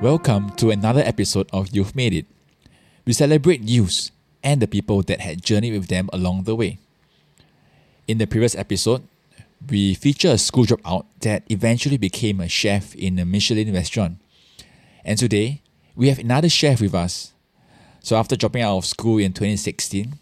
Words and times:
Welcome 0.00 0.52
to 0.52 0.70
another 0.70 1.02
episode 1.02 1.50
of 1.52 1.76
You've 1.76 1.94
Made 1.94 2.14
It. 2.14 2.26
We 3.04 3.12
celebrate 3.12 3.60
youths 3.60 4.10
and 4.42 4.62
the 4.62 4.66
people 4.66 5.02
that 5.02 5.20
had 5.20 5.44
journeyed 5.44 5.74
with 5.74 5.88
them 5.88 6.08
along 6.10 6.44
the 6.44 6.56
way. 6.56 6.78
In 8.08 8.16
the 8.16 8.26
previous 8.26 8.56
episode, 8.56 9.02
we 9.68 9.92
feature 9.92 10.30
a 10.30 10.38
school 10.38 10.64
dropout 10.64 11.04
that 11.20 11.42
eventually 11.50 11.98
became 11.98 12.40
a 12.40 12.48
chef 12.48 12.94
in 12.94 13.18
a 13.18 13.26
Michelin 13.26 13.74
restaurant. 13.74 14.16
And 15.04 15.18
today, 15.18 15.60
we 15.94 16.08
have 16.08 16.18
another 16.18 16.48
chef 16.48 16.80
with 16.80 16.94
us. 16.94 17.34
So 18.00 18.16
after 18.16 18.36
dropping 18.36 18.62
out 18.62 18.78
of 18.78 18.86
school 18.86 19.18
in 19.18 19.34
2016, 19.34 20.14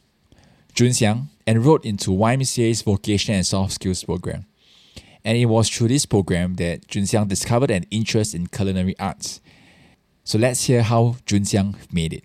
Jun 0.74 0.88
Xiang 0.88 1.28
enrolled 1.46 1.86
into 1.86 2.10
YMCA's 2.10 2.82
Vocation 2.82 3.36
and 3.36 3.46
Soft 3.46 3.74
Skills 3.74 4.02
program. 4.02 4.44
And 5.24 5.38
it 5.38 5.46
was 5.46 5.68
through 5.68 5.86
this 5.86 6.04
program 6.04 6.56
that 6.56 6.88
Jun 6.88 7.04
Xiang 7.04 7.28
discovered 7.28 7.70
an 7.70 7.86
interest 7.92 8.34
in 8.34 8.48
culinary 8.48 8.98
arts. 8.98 9.40
So 10.28 10.36
let's 10.36 10.62
hear 10.66 10.82
how 10.82 11.16
Jun 11.24 11.40
Xiang 11.40 11.74
made 11.90 12.12
it. 12.12 12.24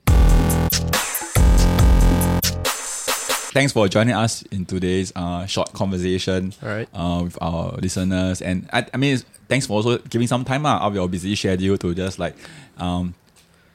Thanks 3.55 3.71
for 3.71 3.87
joining 3.87 4.13
us 4.13 4.41
in 4.51 4.65
today's 4.65 5.13
uh, 5.15 5.45
short 5.45 5.71
conversation 5.71 6.51
All 6.61 6.67
right. 6.67 6.89
uh, 6.93 7.21
with 7.23 7.37
our 7.41 7.71
listeners. 7.77 8.41
And 8.41 8.67
I, 8.73 8.85
I 8.93 8.97
mean, 8.97 9.19
thanks 9.47 9.67
for 9.67 9.73
also 9.79 9.99
giving 9.99 10.27
some 10.27 10.43
time 10.43 10.65
out 10.65 10.81
of 10.81 10.93
your 10.93 11.07
busy 11.07 11.33
schedule 11.37 11.77
to 11.77 11.95
just 11.95 12.19
like, 12.19 12.35
um, 12.77 13.13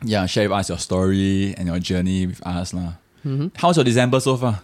yeah, 0.05 0.27
share 0.27 0.47
with 0.47 0.59
us 0.59 0.69
your 0.69 0.77
story 0.77 1.55
and 1.57 1.67
your 1.67 1.79
journey 1.79 2.27
with 2.27 2.47
us. 2.47 2.75
lah. 2.75 3.01
How's 3.57 3.79
your 3.79 3.85
December 3.85 4.21
so 4.21 4.37
far? 4.37 4.61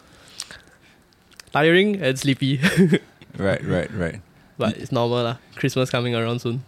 Tiring 1.55 2.03
and 2.03 2.19
sleepy, 2.19 2.61
Right, 3.39 3.65
right, 3.65 3.91
right. 3.95 4.21
but 4.59 4.77
it's 4.77 4.93
normal 4.93 5.25
lah. 5.25 5.37
Christmas 5.57 5.89
coming 5.89 6.15
around 6.15 6.41
soon. 6.41 6.65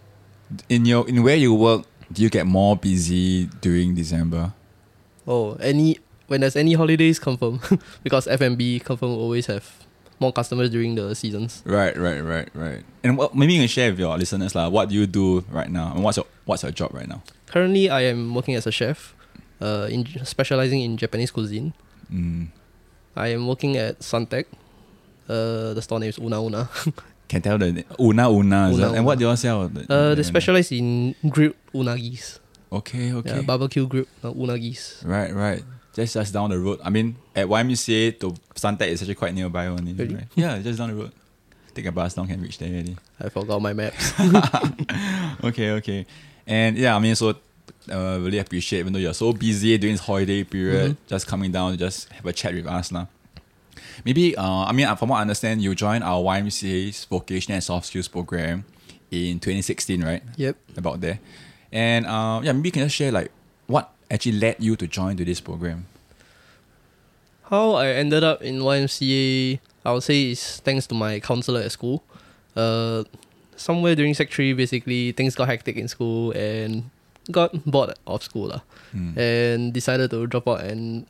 In 0.67 0.85
your 0.85 1.07
in 1.07 1.21
where 1.21 1.35
you 1.35 1.53
work, 1.53 1.85
do 2.11 2.23
you 2.23 2.29
get 2.29 2.45
more 2.45 2.75
busy 2.75 3.45
during 3.61 3.95
December? 3.95 4.53
Oh, 5.27 5.55
any 5.55 5.99
when 6.27 6.41
there's 6.41 6.55
any 6.55 6.73
holidays, 6.73 7.19
confirm 7.19 7.59
because 8.03 8.27
F&B 8.27 8.79
confirm 8.79 9.11
always 9.11 9.45
have 9.47 9.65
more 10.19 10.33
customers 10.33 10.69
during 10.69 10.95
the 10.95 11.15
seasons. 11.15 11.61
Right, 11.65 11.95
right, 11.95 12.19
right, 12.19 12.49
right. 12.53 12.83
And 13.03 13.17
what, 13.17 13.35
maybe 13.35 13.53
you 13.53 13.61
can 13.61 13.67
share 13.67 13.91
with 13.91 13.99
your 13.99 14.17
listeners 14.17 14.55
like, 14.55 14.71
what 14.71 14.89
do 14.89 14.95
you 14.95 15.07
do 15.07 15.41
right 15.51 15.69
now, 15.69 15.93
and 15.93 16.03
what's 16.03 16.17
your 16.17 16.25
what's 16.45 16.63
your 16.63 16.71
job 16.71 16.93
right 16.93 17.07
now? 17.07 17.21
Currently, 17.47 17.89
I 17.89 18.01
am 18.01 18.33
working 18.33 18.55
as 18.55 18.67
a 18.67 18.71
chef, 18.71 19.15
uh, 19.61 19.87
in 19.89 20.05
specializing 20.25 20.81
in 20.81 20.97
Japanese 20.97 21.31
cuisine. 21.31 21.73
Mm. 22.11 22.47
I 23.15 23.29
am 23.29 23.47
working 23.47 23.77
at 23.77 23.99
Suntec. 23.99 24.45
Uh, 25.27 25.73
the 25.73 25.81
store 25.81 25.99
name 25.99 26.09
is 26.09 26.19
Una 26.19 26.41
Una. 26.41 26.69
Can 27.27 27.41
tell 27.41 27.57
the 27.57 27.83
una 27.99 28.29
una, 28.29 28.69
is 28.71 28.77
Una 28.77 28.93
and 28.93 29.05
what 29.05 29.13
Una. 29.13 29.15
do 29.17 29.23
you 29.25 29.29
all 29.29 29.35
sell? 29.37 29.69
Uh, 29.89 30.15
they 30.15 30.23
specialize 30.23 30.71
in 30.71 31.13
grilled 31.29 31.55
unagis. 31.73 32.39
Okay, 32.71 33.11
okay. 33.13 33.35
Yeah, 33.37 33.41
barbecue 33.41 33.85
grilled 33.87 34.07
uh, 34.23 34.31
unagis. 34.31 35.05
Right, 35.05 35.33
right. 35.33 35.63
Just 35.93 36.13
just 36.13 36.31
down 36.33 36.49
the 36.51 36.59
road. 36.59 36.79
I 36.83 36.89
mean, 36.89 37.15
at 37.35 37.47
YMCA 37.47 38.19
to 38.19 38.33
Suntec 38.55 38.87
is 38.87 39.01
actually 39.01 39.15
quite 39.15 39.33
nearby 39.33 39.67
only. 39.67 39.93
Really? 39.93 40.15
Right? 40.15 40.27
Yeah, 40.35 40.57
just 40.59 40.77
down 40.79 40.89
the 40.89 40.95
road. 40.95 41.11
Take 41.73 41.85
a 41.87 41.91
bus 41.91 42.13
down 42.13 42.27
can 42.27 42.41
reach 42.41 42.57
there 42.59 42.69
already. 42.69 42.95
I 43.19 43.29
forgot 43.29 43.61
my 43.61 43.73
maps. 43.73 44.13
okay, 45.43 45.71
okay. 45.71 46.05
And 46.45 46.77
yeah, 46.77 46.95
I 46.95 46.99
mean, 46.99 47.15
so 47.15 47.29
uh, 47.91 48.19
really 48.21 48.39
appreciate 48.39 48.79
even 48.79 48.93
though 48.93 48.99
you're 48.99 49.13
so 49.13 49.33
busy 49.33 49.77
during 49.77 49.95
this 49.95 50.05
holiday 50.05 50.43
period, 50.43 50.91
Mm-hmm. 50.91 51.07
just 51.07 51.27
coming 51.27 51.51
down 51.51 51.71
to 51.71 51.77
just 51.77 52.09
have 52.13 52.25
a 52.25 52.33
chat 52.33 52.53
with 52.53 52.67
us 52.67 52.91
now. 52.91 53.07
Maybe, 54.05 54.35
uh, 54.35 54.65
I 54.65 54.71
mean, 54.71 54.93
from 54.95 55.09
what 55.09 55.17
I 55.17 55.21
understand, 55.21 55.61
you 55.61 55.73
joined 55.75 56.03
our 56.03 56.21
YMCA's 56.21 57.05
Vocational 57.05 57.55
and 57.55 57.63
Soft 57.63 57.87
Skills 57.87 58.07
program 58.07 58.65
in 59.11 59.39
2016, 59.39 60.03
right? 60.03 60.23
yep. 60.35 60.55
About 60.75 61.01
there. 61.01 61.19
And 61.71 62.05
uh, 62.05 62.41
yeah, 62.43 62.51
maybe 62.51 62.69
you 62.69 62.71
can 62.71 62.83
just 62.83 62.95
share 62.95 63.11
like 63.11 63.31
what 63.67 63.91
actually 64.09 64.39
led 64.39 64.57
you 64.59 64.75
to 64.75 64.87
join 64.87 65.17
to 65.17 65.25
this 65.25 65.41
program. 65.41 65.85
How 67.49 67.73
I 67.73 67.87
ended 67.89 68.23
up 68.23 68.41
in 68.41 68.59
YMCA, 68.59 69.59
I 69.85 69.91
would 69.93 70.03
say 70.03 70.31
is 70.31 70.59
thanks 70.61 70.87
to 70.87 70.95
my 70.95 71.19
counselor 71.19 71.61
at 71.61 71.71
school. 71.71 72.03
Uh, 72.55 73.03
somewhere 73.55 73.95
during 73.95 74.13
Sec 74.13 74.31
3, 74.31 74.53
basically, 74.53 75.11
things 75.11 75.35
got 75.35 75.47
hectic 75.47 75.77
in 75.77 75.87
school 75.87 76.31
and 76.31 76.89
got 77.31 77.51
bored 77.65 77.93
of 78.05 78.23
school 78.23 78.47
lah. 78.47 78.61
Mm. 78.95 79.17
and 79.17 79.73
decided 79.73 80.09
to 80.11 80.27
drop 80.27 80.47
out 80.47 80.61
and 80.63 81.05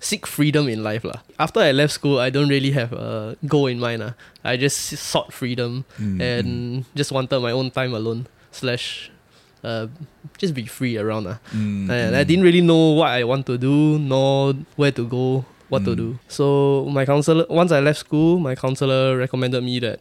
seek 0.00 0.26
freedom 0.26 0.68
in 0.68 0.82
life 0.82 1.02
lah. 1.04 1.22
After 1.38 1.60
I 1.60 1.72
left 1.72 1.92
school, 1.92 2.18
I 2.18 2.30
don't 2.30 2.48
really 2.48 2.70
have 2.72 2.92
a 2.92 3.36
goal 3.46 3.66
in 3.66 3.78
mind 3.82 4.00
lah. 4.02 4.12
I 4.44 4.56
just 4.56 4.78
sought 4.96 5.32
freedom 5.34 5.84
Mm, 5.98 6.20
and 6.22 6.48
just 6.94 7.10
wanted 7.10 7.40
my 7.40 7.50
own 7.50 7.70
time 7.70 7.92
alone 7.94 8.26
slash 8.54 9.10
uh, 9.66 9.90
just 10.38 10.54
be 10.54 10.66
free 10.66 10.96
around 10.96 11.24
lah. 11.26 11.38
Mm, 11.50 11.90
And 11.90 12.10
mm. 12.14 12.18
I 12.18 12.22
didn't 12.22 12.44
really 12.46 12.62
know 12.62 12.94
what 12.94 13.10
I 13.10 13.24
want 13.26 13.46
to 13.50 13.58
do, 13.58 13.98
nor 13.98 14.54
where 14.78 14.94
to 14.94 15.02
go, 15.02 15.42
what 15.68 15.82
to 15.84 15.92
Mm. 15.92 15.96
do. 15.98 16.08
So 16.30 16.86
my 16.94 17.02
counselor, 17.04 17.44
once 17.50 17.74
I 17.74 17.80
left 17.82 17.98
school, 18.06 18.38
my 18.38 18.54
counselor 18.54 19.18
recommended 19.18 19.62
me 19.66 19.82
that 19.82 19.98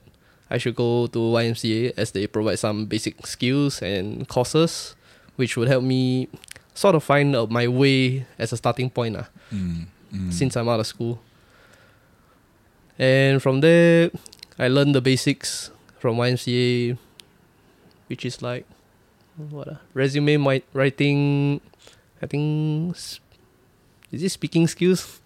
I 0.47 0.61
should 0.61 0.75
go 0.77 1.07
to 1.09 1.19
YMCA 1.19 1.97
as 1.97 2.11
they 2.13 2.27
provide 2.29 2.61
some 2.61 2.85
basic 2.85 3.25
skills 3.25 3.81
and 3.81 4.29
courses, 4.29 4.93
which 5.35 5.57
would 5.57 5.67
help 5.67 5.83
me 5.83 6.29
sort 6.77 6.93
of 6.93 7.01
find 7.03 7.35
uh, 7.35 7.49
my 7.49 7.65
way 7.67 8.29
as 8.37 8.53
a 8.53 8.57
starting 8.61 8.87
point 8.93 9.17
lah, 9.17 9.25
Mm, 9.51 9.85
mm. 10.13 10.33
since 10.33 10.55
I'm 10.55 10.67
out 10.69 10.79
of 10.79 10.87
school. 10.87 11.19
And 12.99 13.41
from 13.41 13.61
there, 13.61 14.09
I 14.57 14.67
learned 14.67 14.95
the 14.95 15.01
basics 15.01 15.69
from 15.99 16.17
YMCA, 16.17 16.97
which 18.07 18.25
is 18.25 18.41
like 18.41 18.65
what 19.37 19.67
ah, 19.69 19.77
resume 19.93 20.37
mi- 20.37 20.63
writing. 20.73 21.61
I 22.21 22.25
think 22.25 22.97
is 24.11 24.23
it 24.23 24.29
speaking 24.29 24.67
skills? 24.67 25.21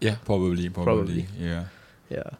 yeah, 0.00 0.16
probably, 0.24 0.68
probably, 0.68 1.22
Probably. 1.22 1.26
yeah. 1.38 1.64
Yeah. 2.10 2.30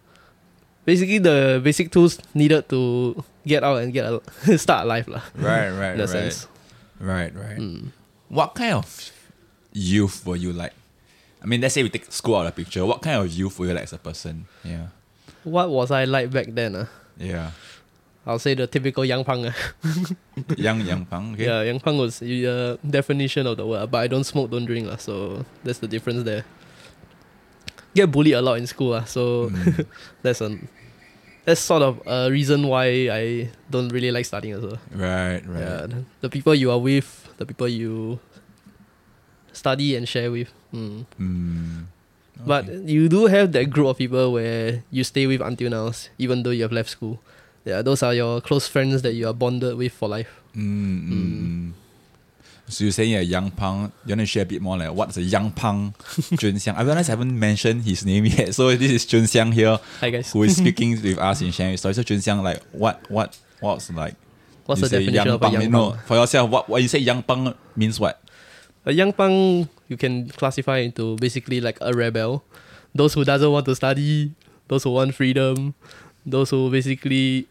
Basically, 0.84 1.18
the 1.18 1.60
basic 1.64 1.90
tools 1.90 2.18
needed 2.34 2.68
to 2.68 3.22
get 3.46 3.64
out 3.64 3.80
and 3.80 3.92
get 3.92 4.04
a 4.04 4.58
start 4.58 4.86
life 4.86 5.08
lah. 5.08 5.22
Right, 5.34 5.70
right, 5.70 5.94
in 5.94 6.00
a 6.00 6.04
right. 6.04 6.08
sense. 6.08 6.48
Right, 7.00 7.32
right. 7.34 7.56
Mm. 7.56 7.88
What 8.28 8.54
kind 8.54 8.74
of 8.74 9.10
youth 9.72 10.26
were 10.26 10.36
you 10.36 10.52
like? 10.52 10.72
I 11.44 11.46
mean, 11.46 11.60
let's 11.60 11.74
say 11.76 11.82
we 11.84 11.90
take 11.92 12.08
school 12.10 12.36
out 12.40 12.46
of 12.48 12.54
the 12.56 12.64
picture. 12.64 12.80
What 12.88 13.02
kind 13.04 13.20
of 13.20 13.28
youth 13.30 13.58
were 13.60 13.66
you 13.68 13.74
like 13.76 13.84
as 13.84 13.92
a 13.92 13.98
person? 14.00 14.46
Yeah, 14.64 14.88
What 15.44 15.68
was 15.68 15.90
I 15.92 16.04
like 16.08 16.32
back 16.32 16.48
then? 16.48 16.74
Ah, 16.74 16.88
yeah. 17.20 17.50
I'll 18.24 18.38
say 18.40 18.54
the 18.56 18.64
typical 18.66 19.04
young 19.04 19.22
punk. 19.28 19.52
ah. 19.52 19.56
young, 20.56 20.80
young 20.80 21.04
punk. 21.04 21.34
Okay. 21.36 21.44
Yeah, 21.44 21.60
young 21.68 21.80
punk 21.84 22.00
was 22.00 22.18
the 22.24 22.46
uh, 22.48 22.76
definition 22.80 23.44
of 23.46 23.58
the 23.60 23.66
word. 23.68 23.90
But 23.92 23.98
I 23.98 24.06
don't 24.08 24.24
smoke, 24.24 24.48
don't 24.50 24.64
drink 24.64 24.88
lah. 24.88 24.96
So 24.96 25.44
that's 25.62 25.78
the 25.84 25.86
difference 25.86 26.24
there. 26.24 26.48
Get 27.94 28.10
bullied 28.10 28.34
a 28.34 28.40
lot 28.42 28.56
in 28.58 28.66
school 28.66 28.96
lah. 28.96 29.04
So 29.04 29.50
Mm. 29.52 29.84
that's 30.24 30.40
a 30.40 30.56
that's 31.44 31.60
sort 31.60 31.82
of 31.84 32.00
a 32.08 32.32
reason 32.32 32.64
why 32.66 33.12
I 33.12 33.50
don't 33.68 33.92
really 33.92 34.08
like 34.10 34.24
studying 34.24 34.54
as 34.56 34.64
well. 34.64 34.80
Right, 34.90 35.44
right. 35.44 35.60
Yeah, 35.60 35.86
the 36.24 36.30
people 36.32 36.54
you 36.56 36.72
are 36.72 36.80
with, 36.80 37.28
the 37.36 37.44
people 37.44 37.68
you 37.68 38.18
study 39.56 39.96
and 39.96 40.08
share 40.08 40.30
with. 40.30 40.50
Mm. 40.72 41.06
Mm. 41.20 41.84
But 42.46 42.66
you 42.68 43.08
do 43.08 43.26
have 43.26 43.52
that 43.52 43.70
group 43.70 43.86
of 43.86 43.98
people 43.98 44.32
where 44.32 44.82
you 44.90 45.04
stay 45.04 45.26
with 45.26 45.40
until 45.40 45.70
now, 45.70 45.92
even 46.18 46.42
though 46.42 46.50
you 46.50 46.62
have 46.62 46.72
left 46.72 46.90
school. 46.90 47.20
Yeah, 47.64 47.80
those 47.80 48.02
are 48.02 48.12
your 48.12 48.40
close 48.40 48.68
friends 48.68 49.02
that 49.02 49.14
you 49.14 49.26
are 49.26 49.32
bonded 49.32 49.76
with 49.76 49.92
for 49.92 50.08
life. 50.08 50.28
Mm. 50.54 51.72
So 52.68 52.84
you're 52.84 52.92
saying 52.92 53.14
a 53.14 53.20
young 53.20 53.50
punk. 53.50 53.92
You 54.04 54.12
want 54.12 54.20
to 54.20 54.26
share 54.26 54.42
a 54.42 54.46
bit 54.46 54.60
more 54.62 54.76
like 54.76 54.90
what's 54.92 55.16
a 55.16 55.22
young 55.22 55.52
punk 55.52 55.96
Jun 56.38 56.54
Xiang? 56.54 56.76
I 56.76 56.82
realize 56.82 57.08
I 57.08 57.12
haven't 57.12 57.38
mentioned 57.38 57.82
his 57.84 58.04
name 58.04 58.24
yet. 58.26 58.54
So 58.54 58.74
this 58.74 58.90
is 58.90 59.06
Jun 59.06 59.24
Xiang 59.24 59.52
here, 59.52 59.78
Hi 60.00 60.10
guys. 60.10 60.32
who 60.32 60.42
is 60.42 60.56
speaking 60.62 60.92
with 60.92 61.18
us 61.18 61.40
in 61.42 61.50
sharing 61.52 61.76
story. 61.76 61.94
So 61.94 62.02
Jun 62.02 62.18
Xiang, 62.18 62.42
like 62.42 62.62
what, 62.72 63.00
what, 63.10 63.38
what's 63.60 63.90
like? 63.92 64.14
What's 64.66 64.80
you 64.80 64.88
the 64.88 64.98
definition 64.98 65.28
of 65.28 65.34
a 65.34 65.38
punk, 65.38 65.52
young 65.60 65.70
No, 65.70 65.92
for 66.06 66.14
yourself, 66.16 66.50
what 66.50 66.68
when 66.68 66.82
you 66.82 66.88
say 66.88 66.98
young 66.98 67.22
punk 67.22 67.54
means 67.76 68.00
what? 68.00 68.20
A 68.86 68.92
young 68.92 69.12
punk 69.12 69.68
you 69.88 69.96
can 69.96 70.28
classify 70.30 70.78
into 70.78 71.16
basically 71.16 71.60
like 71.60 71.78
a 71.80 71.92
rebel. 71.92 72.44
Those 72.94 73.14
who 73.14 73.24
doesn't 73.24 73.50
want 73.50 73.66
to 73.66 73.74
study, 73.74 74.32
those 74.68 74.84
who 74.84 74.90
want 74.90 75.14
freedom, 75.14 75.74
those 76.24 76.50
who 76.50 76.70
basically 76.70 77.48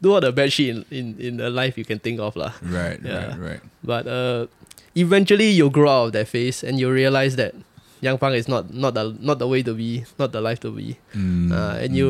do 0.00 0.14
all 0.14 0.20
the 0.20 0.32
bad 0.32 0.52
shit 0.52 0.76
in, 0.76 0.84
in, 0.90 1.06
in 1.18 1.36
the 1.38 1.50
life 1.50 1.76
you 1.78 1.84
can 1.84 1.98
think 1.98 2.20
of 2.20 2.36
lah. 2.36 2.52
Right, 2.62 3.00
Yeah. 3.02 3.36
right, 3.36 3.38
right. 3.38 3.60
But 3.82 4.06
uh, 4.06 4.46
eventually 4.94 5.50
you'll 5.50 5.70
grow 5.70 5.90
out 5.90 6.04
of 6.06 6.12
that 6.12 6.28
phase 6.28 6.62
and 6.62 6.78
you'll 6.78 6.92
realize 6.92 7.36
that 7.36 7.54
young 8.00 8.18
punk 8.18 8.36
is 8.36 8.48
not 8.48 8.72
not 8.72 8.94
the 8.94 9.16
not 9.20 9.38
the 9.38 9.48
way 9.48 9.62
to 9.62 9.74
be, 9.74 10.04
not 10.18 10.32
the 10.32 10.40
life 10.40 10.60
to 10.60 10.70
be. 10.70 10.98
Mm, 11.14 11.52
uh, 11.52 11.80
and 11.80 11.92
mm. 11.92 11.96
you 11.96 12.08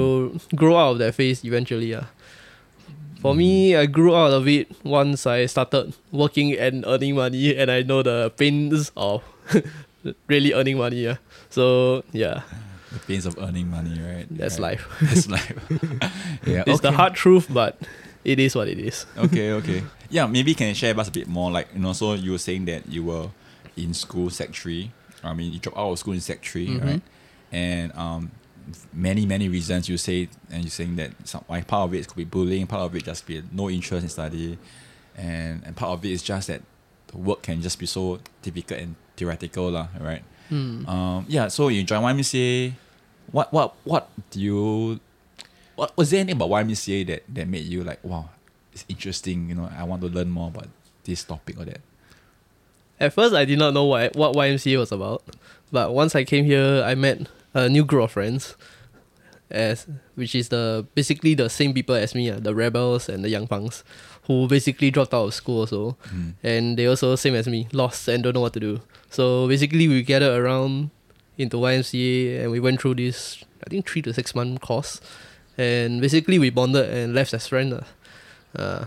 grow 0.54 0.76
out 0.76 0.92
of 0.92 0.98
that 0.98 1.14
phase 1.14 1.44
eventually. 1.44 1.94
Uh. 1.94 2.04
For 3.20 3.34
me, 3.34 3.74
I 3.76 3.86
grew 3.86 4.14
out 4.14 4.32
of 4.32 4.46
it 4.46 4.68
once 4.84 5.26
I 5.26 5.46
started 5.46 5.94
working 6.12 6.52
and 6.54 6.84
earning 6.86 7.14
money, 7.16 7.56
and 7.56 7.70
I 7.70 7.82
know 7.82 8.02
the 8.02 8.30
pains 8.36 8.92
of 8.96 9.24
really 10.28 10.52
earning 10.52 10.78
money. 10.78 11.06
Uh. 11.08 11.16
So 11.48 12.04
yeah, 12.12 12.42
the 12.92 12.98
pains 13.00 13.26
of 13.26 13.36
earning 13.38 13.68
money, 13.70 13.98
right? 13.98 14.26
that's 14.30 14.58
Right. 14.60 14.78
life. 14.78 14.86
That's 15.00 15.28
life. 15.28 15.52
yeah, 16.46 16.64
It's 16.66 16.80
the 16.80 16.92
hard 16.92 17.14
truth, 17.14 17.46
but 17.50 17.78
it 18.24 18.38
is 18.38 18.54
what 18.54 18.68
it 18.68 18.78
is. 18.78 19.06
okay, 19.16 19.52
okay. 19.52 19.82
Yeah, 20.10 20.26
maybe 20.26 20.54
can 20.54 20.68
you 20.68 20.74
share 20.74 20.92
with 20.94 21.00
us 21.00 21.08
a 21.08 21.12
bit 21.12 21.26
more. 21.26 21.50
Like, 21.50 21.68
you 21.74 21.80
know, 21.80 21.92
so 21.94 22.14
you 22.14 22.32
were 22.32 22.38
saying 22.38 22.66
that 22.66 22.86
you 22.88 23.02
were 23.04 23.30
in 23.76 23.94
school, 23.94 24.30
sec 24.30 24.54
three. 24.54 24.92
I 25.24 25.32
mean, 25.34 25.52
you 25.52 25.58
dropped 25.58 25.78
out 25.78 25.90
of 25.90 25.98
school 25.98 26.14
in 26.14 26.20
sec 26.20 26.44
3 26.44 26.68
Mhm. 26.68 26.84
right? 26.84 27.02
And 27.50 27.92
um, 27.96 28.30
many, 28.92 29.26
many 29.26 29.48
reasons 29.48 29.88
you 29.88 29.96
say, 29.96 30.28
and 30.50 30.64
you're 30.64 30.70
saying 30.70 30.96
that 30.96 31.12
some 31.24 31.44
like 31.48 31.66
part 31.66 31.88
of 31.88 31.94
it 31.94 32.06
could 32.08 32.16
be 32.16 32.24
bullying, 32.24 32.66
part 32.66 32.82
of 32.82 32.94
it 32.96 33.04
just 33.04 33.26
be 33.26 33.42
no 33.52 33.70
interest 33.70 34.02
in 34.02 34.08
study, 34.08 34.58
and 35.16 35.62
and 35.64 35.76
part 35.76 35.92
of 35.92 36.04
it 36.04 36.10
is 36.10 36.22
just 36.22 36.48
that 36.48 36.62
the 37.08 37.18
work 37.18 37.42
can 37.42 37.62
just 37.62 37.78
be 37.78 37.86
so 37.86 38.18
difficult 38.42 38.80
and 38.80 38.96
theoretical, 39.16 39.70
lah, 39.70 39.88
right? 40.00 40.22
Hmm. 40.48 40.86
Um, 40.86 41.24
yeah. 41.28 41.48
So 41.48 41.68
you 41.68 41.82
join 41.82 42.02
YMCA. 42.02 42.72
What 43.32 43.52
what 43.52 43.74
what 43.84 44.08
do 44.30 44.40
you? 44.40 45.00
What 45.74 45.96
was 45.96 46.10
there 46.10 46.20
anything 46.20 46.40
about 46.40 46.50
YMCA 46.50 47.06
that 47.06 47.22
that 47.34 47.48
made 47.48 47.64
you 47.64 47.84
like 47.84 48.02
wow, 48.04 48.30
it's 48.72 48.84
interesting. 48.88 49.48
You 49.48 49.54
know, 49.56 49.70
I 49.76 49.84
want 49.84 50.02
to 50.02 50.08
learn 50.08 50.30
more 50.30 50.48
about 50.48 50.68
this 51.04 51.24
topic 51.24 51.58
or 51.58 51.64
that. 51.64 51.80
At 52.98 53.12
first, 53.12 53.34
I 53.34 53.44
did 53.44 53.58
not 53.58 53.74
know 53.74 53.84
what 53.84 54.16
what 54.16 54.34
YMCA 54.34 54.78
was 54.78 54.92
about, 54.92 55.22
but 55.70 55.92
once 55.92 56.14
I 56.14 56.24
came 56.24 56.44
here, 56.44 56.82
I 56.84 56.94
met 56.94 57.28
a 57.56 57.68
new 57.72 57.84
group 57.88 58.04
of 58.04 58.12
friends, 58.12 58.52
as 59.50 59.86
which 60.14 60.34
is 60.36 60.48
the 60.52 60.84
basically 60.94 61.32
the 61.34 61.48
same 61.48 61.72
people 61.72 61.94
as 61.96 62.12
me, 62.14 62.28
uh, 62.30 62.36
the 62.38 62.52
rebels 62.54 63.08
and 63.08 63.24
the 63.24 63.30
young 63.32 63.46
punks, 63.48 63.84
who 64.28 64.46
basically 64.46 64.90
dropped 64.92 65.14
out 65.14 65.26
of 65.30 65.34
school 65.34 65.60
also, 65.64 65.96
Mm. 66.12 66.34
and 66.44 66.64
they 66.76 66.86
also 66.86 67.16
same 67.16 67.34
as 67.34 67.46
me, 67.48 67.66
lost 67.72 68.08
and 68.08 68.22
don't 68.22 68.34
know 68.34 68.42
what 68.44 68.52
to 68.52 68.60
do. 68.60 68.80
So 69.08 69.48
basically, 69.48 69.88
we 69.88 70.02
gathered 70.02 70.36
around 70.36 70.90
into 71.38 71.56
YMCA 71.56 72.42
and 72.42 72.50
we 72.52 72.60
went 72.60 72.80
through 72.80 72.96
this 72.96 73.44
I 73.64 73.70
think 73.70 73.88
three 73.88 74.02
to 74.02 74.12
six 74.12 74.34
month 74.34 74.60
course, 74.60 75.00
and 75.56 76.00
basically 76.00 76.38
we 76.38 76.50
bonded 76.50 76.90
and 76.92 77.14
left 77.14 77.32
as 77.34 77.46
friends. 77.48 77.72
Uh. 77.74 77.84
Uh, 78.56 78.84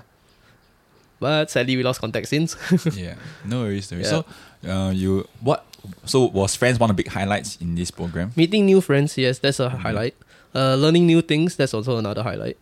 but 1.19 1.49
sadly, 1.51 1.75
we 1.75 1.83
lost 1.83 1.99
contact 2.01 2.27
since. 2.27 2.55
yeah, 2.95 3.15
no 3.43 3.61
worries. 3.67 3.91
No 3.91 3.97
worries. 3.97 4.11
Yeah. 4.11 4.21
So, 4.63 4.69
uh, 4.71 4.91
you 4.91 5.27
what? 5.41 5.65
So 6.05 6.25
was 6.25 6.55
friends 6.55 6.79
one 6.79 6.89
of 6.89 6.95
the 6.97 7.03
big 7.03 7.11
highlights 7.11 7.57
in 7.61 7.75
this 7.75 7.91
program? 7.91 8.31
Meeting 8.35 8.65
new 8.65 8.81
friends, 8.81 9.17
yes, 9.17 9.39
that's 9.39 9.59
a 9.59 9.69
Mhm. 9.69 9.79
highlight. 9.79 10.15
Uh, 10.55 10.75
learning 10.75 11.05
new 11.05 11.21
things, 11.21 11.55
that's 11.55 11.73
also 11.73 11.97
another 11.97 12.23
highlight. 12.23 12.57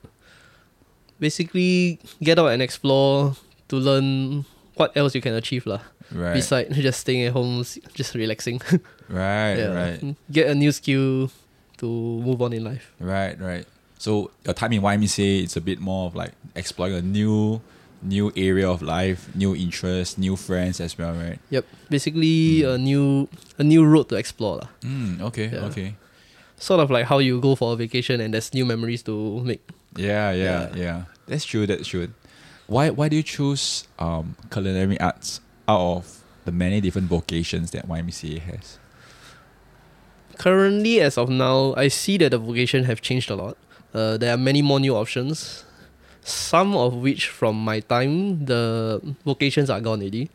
Basically, 1.20 2.00
get 2.22 2.38
out 2.38 2.48
and 2.54 2.62
explore 2.62 3.36
to 3.70 3.76
learn 3.78 4.46
what 4.76 4.96
else 4.96 5.16
you 5.16 5.22
can 5.22 5.34
achieve, 5.34 5.66
lah. 5.66 5.82
Right, 6.14 6.34
Besides 6.36 6.78
just 6.88 7.00
staying 7.02 7.26
at 7.26 7.34
home, 7.34 7.66
just 7.94 8.14
relaxing. 8.14 8.62
right, 9.10 9.56
Yeah. 9.58 9.74
right, 9.74 10.16
Get 10.32 10.48
a 10.48 10.56
new 10.56 10.72
skill 10.72 11.32
to 11.82 11.86
move 12.22 12.42
on 12.42 12.54
in 12.54 12.64
life. 12.64 12.94
right, 13.00 13.40
right. 13.42 13.66
So 13.98 14.30
your 14.46 14.54
time 14.54 14.74
in 14.74 14.82
YMCA, 14.82 15.42
it's 15.44 15.58
a 15.58 15.62
bit 15.62 15.80
more 15.82 16.06
of 16.06 16.14
like 16.16 16.34
exploring 16.56 16.94
a 16.96 17.02
new, 17.02 17.62
new 18.02 18.32
area 18.36 18.70
of 18.70 18.82
life, 18.82 19.28
new 19.36 19.56
interests, 19.56 20.18
new 20.18 20.36
friends 20.36 20.80
as 20.80 20.98
well, 20.98 21.14
right? 21.14 21.40
Yep. 21.50 21.66
Basically, 21.90 22.62
Mm. 22.62 22.74
a 22.74 22.78
new 22.78 23.28
a 23.58 23.64
new 23.64 23.84
road 23.86 24.10
to 24.10 24.16
explore. 24.16 24.62
Mm, 24.82 25.22
okay, 25.22 25.50
Yeah. 25.52 25.66
okay. 25.70 25.96
Sort 26.60 26.80
of 26.80 26.90
like 26.90 27.06
how 27.06 27.20
you 27.20 27.40
go 27.42 27.56
for 27.56 27.74
a 27.74 27.76
vacation 27.76 28.22
and 28.22 28.34
there's 28.34 28.54
new 28.54 28.66
memories 28.66 29.04
to 29.04 29.42
make. 29.44 29.62
Yeah, 29.96 30.32
yeah, 30.32 30.70
Yeah. 30.74 30.76
yeah. 30.76 31.00
That's 31.28 31.46
true. 31.46 31.66
That's 31.68 31.88
true. 31.88 32.10
Why 32.68 32.90
Why 32.90 33.10
do 33.10 33.16
you 33.16 33.24
choose 33.24 33.86
um 34.00 34.36
culinary 34.52 35.00
arts 35.00 35.42
out 35.68 35.82
of 35.82 36.04
the 36.46 36.52
many 36.52 36.82
different 36.82 37.10
vocations 37.10 37.72
that 37.72 37.88
YMCA 37.88 38.40
has? 38.40 38.78
Currently, 40.38 41.02
as 41.02 41.18
of 41.18 41.30
now, 41.30 41.74
I 41.76 41.88
see 41.88 42.18
that 42.20 42.30
the 42.30 42.38
vocation 42.38 42.84
have 42.86 43.02
changed 43.02 43.32
a 43.32 43.36
lot. 43.36 43.58
Uh, 43.94 44.18
there 44.18 44.34
are 44.34 44.38
many 44.38 44.62
more 44.62 44.80
new 44.80 44.96
options. 44.96 45.64
Some 46.28 46.76
of 46.76 46.96
which, 46.96 47.30
from 47.30 47.56
my 47.56 47.80
time, 47.80 48.44
the 48.44 49.00
vocations 49.24 49.70
are 49.70 49.80
gone 49.80 50.02
already. 50.02 50.30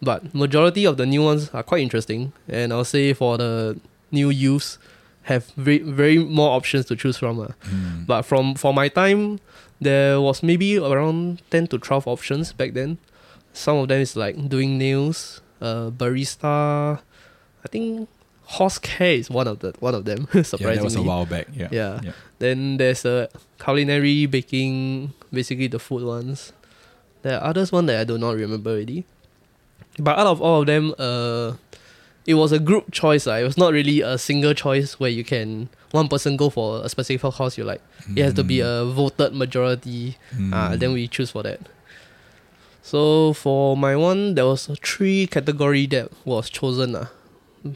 But 0.00 0.34
majority 0.34 0.86
of 0.86 0.96
the 0.96 1.04
new 1.04 1.22
ones 1.22 1.50
are 1.52 1.62
quite 1.62 1.82
interesting, 1.82 2.32
and 2.48 2.72
I'll 2.72 2.88
say 2.88 3.12
for 3.12 3.36
the 3.36 3.78
new 4.10 4.30
youths, 4.30 4.78
have 5.24 5.44
very 5.56 5.84
very 5.84 6.16
more 6.16 6.56
options 6.56 6.86
to 6.86 6.96
choose 6.96 7.18
from. 7.18 7.38
Uh. 7.38 7.48
Mm. 7.68 8.06
But 8.06 8.22
from 8.22 8.54
for 8.54 8.72
my 8.72 8.88
time, 8.88 9.40
there 9.78 10.20
was 10.20 10.42
maybe 10.42 10.78
around 10.78 11.42
ten 11.50 11.66
to 11.68 11.76
twelve 11.76 12.08
options 12.08 12.54
back 12.54 12.72
then. 12.72 12.96
Some 13.52 13.76
of 13.76 13.88
them 13.88 14.00
is 14.00 14.16
like 14.16 14.48
doing 14.48 14.78
nails, 14.78 15.42
uh, 15.60 15.90
barista. 15.90 17.00
I 17.60 17.68
think 17.68 18.08
horse 18.58 18.78
care 18.78 19.12
is 19.14 19.30
one 19.30 19.46
of 19.46 19.60
the 19.60 19.72
one 19.80 19.94
of 19.94 20.04
them. 20.04 20.26
yeah, 20.34 20.42
that 20.42 20.82
was 20.82 20.96
a 20.96 21.02
while 21.02 21.26
back. 21.26 21.46
Yeah, 21.54 21.68
Yeah. 21.70 22.00
yeah. 22.02 22.12
Then 22.38 22.76
there's 22.78 23.04
a 23.04 23.28
culinary 23.62 24.26
baking, 24.26 25.12
basically 25.32 25.68
the 25.68 25.78
food 25.78 26.02
ones. 26.02 26.52
There 27.22 27.38
are 27.38 27.44
others 27.50 27.70
one 27.70 27.86
that 27.86 28.00
I 28.00 28.04
do 28.04 28.18
not 28.18 28.34
remember 28.36 28.70
already. 28.70 29.04
But 29.98 30.18
out 30.18 30.26
of 30.26 30.40
all 30.40 30.60
of 30.62 30.66
them, 30.66 30.94
uh, 30.98 31.54
it 32.26 32.34
was 32.34 32.50
a 32.52 32.58
group 32.58 32.90
choice. 32.90 33.26
Uh. 33.26 33.32
It 33.38 33.44
was 33.44 33.58
not 33.58 33.72
really 33.72 34.00
a 34.00 34.16
single 34.18 34.54
choice 34.54 34.98
where 34.98 35.10
you 35.10 35.22
can 35.24 35.68
one 35.92 36.08
person 36.08 36.36
go 36.36 36.48
for 36.50 36.82
a 36.84 36.88
specific 36.88 37.30
course. 37.32 37.58
You 37.58 37.64
like 37.64 37.82
it 38.16 38.22
has 38.24 38.34
to 38.34 38.44
be 38.44 38.60
a 38.60 38.84
voted 38.84 39.34
majority. 39.34 40.16
Mm. 40.34 40.50
Ah, 40.54 40.74
then 40.76 40.92
we 40.92 41.06
choose 41.08 41.30
for 41.30 41.42
that. 41.42 41.60
So 42.82 43.32
for 43.34 43.76
my 43.76 43.94
one, 43.96 44.34
there 44.34 44.46
was 44.46 44.66
three 44.82 45.26
category 45.26 45.86
that 45.94 46.10
was 46.24 46.48
chosen. 46.50 46.96
Uh. 46.96 47.06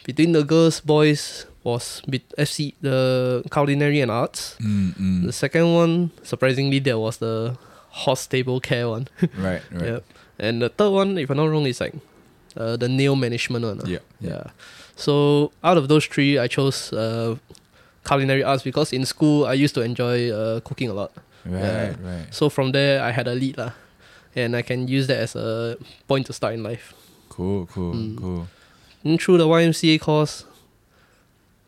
Between 0.04 0.32
the 0.32 0.42
girls, 0.44 0.80
boys 0.80 1.46
was 1.62 2.00
be- 2.08 2.24
FC 2.38 2.74
the 2.80 3.42
culinary 3.52 4.00
and 4.00 4.10
arts. 4.10 4.56
Mm, 4.60 4.94
mm. 4.96 5.26
The 5.26 5.32
second 5.32 5.72
one, 5.74 6.10
surprisingly, 6.22 6.78
there 6.78 6.98
was 6.98 7.18
the 7.18 7.56
horse 8.04 8.26
table 8.26 8.60
care 8.60 8.88
one. 8.88 9.08
right, 9.36 9.62
right. 9.72 9.86
Yep. 9.86 10.04
And 10.38 10.62
the 10.62 10.68
third 10.68 10.90
one, 10.90 11.18
if 11.18 11.30
I'm 11.30 11.36
not 11.36 11.46
wrong, 11.50 11.66
is 11.66 11.80
like 11.80 11.94
uh, 12.56 12.76
the 12.76 12.88
nail 12.88 13.14
management 13.16 13.64
one. 13.64 13.80
uh. 13.80 13.84
Yeah, 13.86 13.98
Yeah. 14.20 14.44
So 14.96 15.52
out 15.62 15.76
of 15.76 15.88
those 15.88 16.06
three, 16.06 16.38
I 16.38 16.46
chose 16.48 16.92
uh, 16.92 17.36
culinary 18.06 18.42
arts 18.44 18.62
because 18.62 18.92
in 18.92 19.04
school 19.04 19.44
I 19.46 19.52
used 19.54 19.74
to 19.74 19.82
enjoy 19.82 20.30
uh, 20.30 20.60
cooking 20.60 20.88
a 20.88 20.94
lot. 20.94 21.12
Right, 21.44 21.60
Yeah. 21.60 21.94
right. 22.02 22.26
So 22.34 22.48
from 22.48 22.72
there, 22.72 23.02
I 23.02 23.10
had 23.10 23.26
a 23.28 23.34
lead 23.34 23.58
lah, 23.58 23.72
and 24.34 24.56
I 24.56 24.62
can 24.62 24.88
use 24.88 25.06
that 25.08 25.18
as 25.18 25.36
a 25.36 25.76
point 26.08 26.26
to 26.26 26.32
start 26.32 26.54
in 26.54 26.62
life. 26.62 26.94
Cool, 27.28 27.66
cool, 27.66 27.92
Mm. 27.94 28.16
cool. 28.18 28.46
And 29.04 29.20
through 29.20 29.38
the 29.38 29.46
YMCA 29.46 30.00
course, 30.00 30.44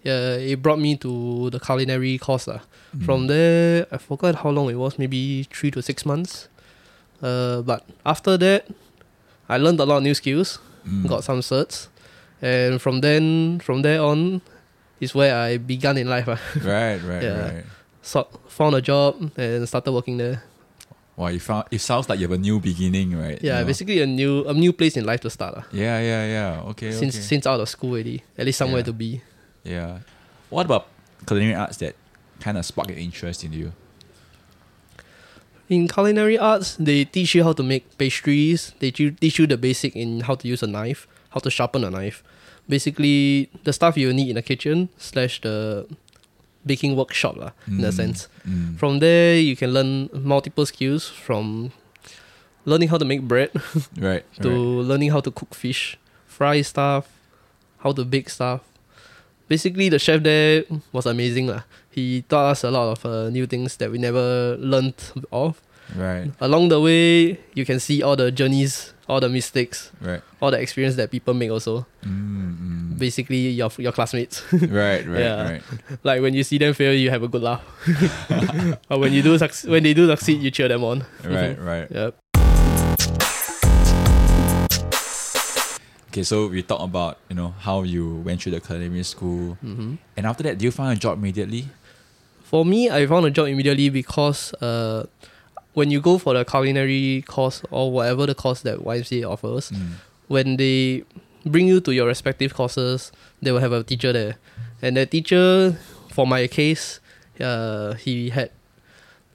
yeah, 0.02 0.36
it 0.36 0.62
brought 0.62 0.78
me 0.78 0.96
to 0.98 1.50
the 1.50 1.58
culinary 1.60 2.16
course 2.18 2.46
lah. 2.46 2.60
Mm. 2.96 3.04
From 3.04 3.26
there, 3.26 3.86
I 3.90 3.98
forgot 3.98 4.36
how 4.36 4.50
long 4.50 4.70
it 4.70 4.76
was, 4.76 4.98
maybe 4.98 5.44
three 5.52 5.70
to 5.72 5.82
six 5.82 6.06
months. 6.06 6.48
Uh, 7.22 7.62
but 7.62 7.84
after 8.04 8.36
that, 8.38 8.66
I 9.48 9.58
learned 9.58 9.80
a 9.80 9.84
lot 9.84 9.98
of 9.98 10.02
new 10.02 10.14
skills, 10.14 10.58
Mm. 10.86 11.08
got 11.08 11.24
some 11.24 11.40
certs, 11.42 11.88
and 12.40 12.80
from 12.80 13.00
then, 13.02 13.58
from 13.58 13.82
there 13.82 14.00
on, 14.00 14.40
is 15.00 15.14
where 15.14 15.34
I 15.34 15.58
began 15.58 15.98
in 15.98 16.06
life. 16.08 16.28
ah. 16.30 16.38
Right, 16.62 17.02
right, 17.02 17.22
Yeah. 17.26 17.42
right. 17.52 17.64
so, 18.02 18.28
found 18.46 18.76
a 18.76 18.80
job 18.80 19.18
and 19.36 19.66
started 19.66 19.90
working 19.92 20.16
there. 20.16 20.42
Wow, 21.16 21.28
you 21.28 21.40
found 21.40 21.64
it 21.70 21.80
sounds 21.80 22.08
like 22.08 22.18
you 22.20 22.28
have 22.28 22.36
a 22.36 22.40
new 22.40 22.60
beginning, 22.60 23.16
right? 23.16 23.40
Yeah, 23.42 23.54
You 23.56 23.60
know? 23.60 23.66
basically 23.66 24.00
a 24.02 24.06
new 24.06 24.44
a 24.44 24.52
new 24.52 24.72
place 24.72 24.96
in 24.98 25.04
life 25.06 25.20
to 25.24 25.30
start. 25.30 25.54
ah. 25.56 25.64
Yeah, 25.72 25.98
yeah, 26.00 26.24
yeah. 26.28 26.70
Okay, 26.76 26.92
since 26.92 27.16
okay. 27.16 27.24
since 27.24 27.46
out 27.46 27.58
of 27.60 27.68
school 27.68 27.92
already, 27.96 28.22
at 28.36 28.44
least 28.44 28.58
somewhere 28.58 28.80
Yeah. 28.84 28.90
to 28.90 28.92
be. 28.92 29.10
yeah. 29.64 29.98
What 30.50 30.66
about 30.66 30.86
culinary 31.26 31.54
arts 31.56 31.78
that 31.78 31.96
kind 32.40 32.58
of 32.58 32.64
spark 32.68 32.88
an 32.92 32.98
interest 33.00 33.42
in 33.44 33.52
you? 33.52 33.72
In 35.68 35.88
culinary 35.88 36.38
arts, 36.38 36.76
they 36.78 37.04
teach 37.04 37.34
you 37.34 37.42
how 37.42 37.52
to 37.52 37.62
make 37.62 37.98
pastries. 37.98 38.70
They 38.78 38.90
teach 38.94 39.00
you, 39.00 39.10
teach 39.10 39.38
you 39.40 39.46
the 39.48 39.56
basic 39.58 39.96
in 39.96 40.20
how 40.20 40.36
to 40.36 40.46
use 40.46 40.62
a 40.62 40.68
knife, 40.70 41.08
how 41.30 41.40
to 41.40 41.50
sharpen 41.50 41.82
a 41.82 41.90
knife. 41.90 42.22
Basically, 42.68 43.50
the 43.64 43.72
stuff 43.72 43.96
you 43.96 44.12
need 44.12 44.28
in 44.30 44.36
the 44.36 44.42
kitchen 44.42 44.88
slash 44.98 45.40
the 45.40 45.86
baking 46.66 46.96
workshop 46.98 47.36
lah, 47.38 47.52
in 47.70 47.84
a 47.84 47.88
Mm, 47.88 47.94
sense. 47.94 48.28
mm. 48.42 48.74
From 48.76 48.98
there, 48.98 49.38
you 49.38 49.54
can 49.56 49.70
learn 49.72 50.10
multiple 50.12 50.66
skills 50.66 51.06
from 51.08 51.70
learning 52.66 52.88
how 52.90 52.98
to 52.98 53.04
make 53.06 53.22
bread 53.22 53.50
right, 53.96 54.24
to 54.42 54.50
right. 54.50 54.86
learning 54.90 55.10
how 55.14 55.20
to 55.22 55.30
cook 55.30 55.54
fish, 55.54 55.96
fry 56.26 56.60
stuff, 56.62 57.06
how 57.86 57.92
to 57.94 58.04
bake 58.04 58.28
stuff. 58.28 58.60
Basically, 59.48 59.88
the 59.88 59.98
chef 60.02 60.22
there 60.26 60.64
was 60.90 61.06
amazing 61.06 61.46
lah. 61.46 61.62
He 61.94 62.26
taught 62.26 62.50
us 62.58 62.64
a 62.66 62.70
lot 62.74 62.90
of 62.98 63.06
uh, 63.06 63.30
new 63.30 63.46
things 63.46 63.76
that 63.78 63.90
we 63.94 63.98
never 64.02 64.56
learned 64.58 64.98
of. 65.30 65.62
right, 65.94 66.34
Along 66.42 66.66
the 66.68 66.80
way, 66.82 67.38
you 67.54 67.62
can 67.64 67.78
see 67.78 68.02
all 68.02 68.16
the 68.18 68.34
journeys, 68.34 68.90
all 69.08 69.20
the 69.20 69.28
mistakes, 69.28 69.92
right. 70.00 70.20
all 70.40 70.50
the 70.50 70.58
experience 70.60 70.96
that 70.96 71.10
people 71.10 71.34
make. 71.34 71.50
Also, 71.50 71.86
Mm, 72.02 72.56
mm. 72.94 72.98
basically 72.98 73.48
your 73.50 73.70
your 73.78 73.92
classmates. 73.92 74.42
right, 74.52 75.06
right, 75.06 75.20
Yeah. 75.20 75.42
right. 75.42 75.62
like 76.04 76.20
when 76.22 76.34
you 76.34 76.42
see 76.44 76.58
them 76.58 76.74
fail, 76.74 76.92
you 76.94 77.10
have 77.10 77.22
a 77.22 77.28
good 77.28 77.42
laugh. 77.42 77.62
or 78.90 78.98
when 78.98 79.12
you 79.12 79.22
do 79.22 79.38
suc- 79.38 79.66
when 79.70 79.82
they 79.82 79.94
do 79.94 80.06
succeed, 80.08 80.40
you 80.42 80.50
cheer 80.50 80.68
them 80.68 80.82
on. 80.84 81.04
Right, 81.24 81.58
right. 81.72 81.90
Yep. 81.90 82.14
Okay, 86.10 86.22
so 86.24 86.46
we 86.48 86.62
talked 86.62 86.84
about 86.84 87.18
you 87.28 87.36
know 87.36 87.52
how 87.60 87.82
you 87.82 88.16
went 88.24 88.40
through 88.40 88.52
the 88.52 88.60
culinary 88.60 89.02
school, 89.04 89.54
hmm 89.60 89.96
and 90.16 90.24
after 90.26 90.42
that, 90.44 90.56
do 90.58 90.64
you 90.64 90.70
find 90.72 90.96
a 90.96 91.00
job 91.00 91.18
immediately? 91.18 91.68
For 92.42 92.64
me, 92.64 92.88
I 92.88 93.04
found 93.06 93.26
a 93.26 93.30
job 93.30 93.48
immediately 93.48 93.90
because 93.90 94.54
uh, 94.62 95.04
when 95.76 95.90
you 95.92 96.00
go 96.00 96.16
for 96.16 96.32
the 96.32 96.44
culinary 96.44 97.20
course 97.28 97.60
or 97.70 97.92
whatever 97.92 98.24
the 98.24 98.34
course 98.34 98.60
that 98.64 98.80
YMCA 98.80 99.28
offers, 99.28 99.68
Mm. 99.70 100.00
when 100.32 100.56
they 100.56 101.04
bring 101.44 101.68
you 101.68 101.78
to 101.84 101.92
your 101.92 102.06
respective 102.08 102.54
courses, 102.56 103.12
they 103.42 103.52
will 103.52 103.60
have 103.60 103.72
a 103.76 103.84
teacher 103.84 104.12
there, 104.12 104.34
and 104.82 104.96
the 104.96 105.04
teacher, 105.04 105.76
for 106.16 106.24
my 106.26 106.48
case, 106.48 106.98
uh, 107.40 107.92
he 108.00 108.30
had 108.32 108.48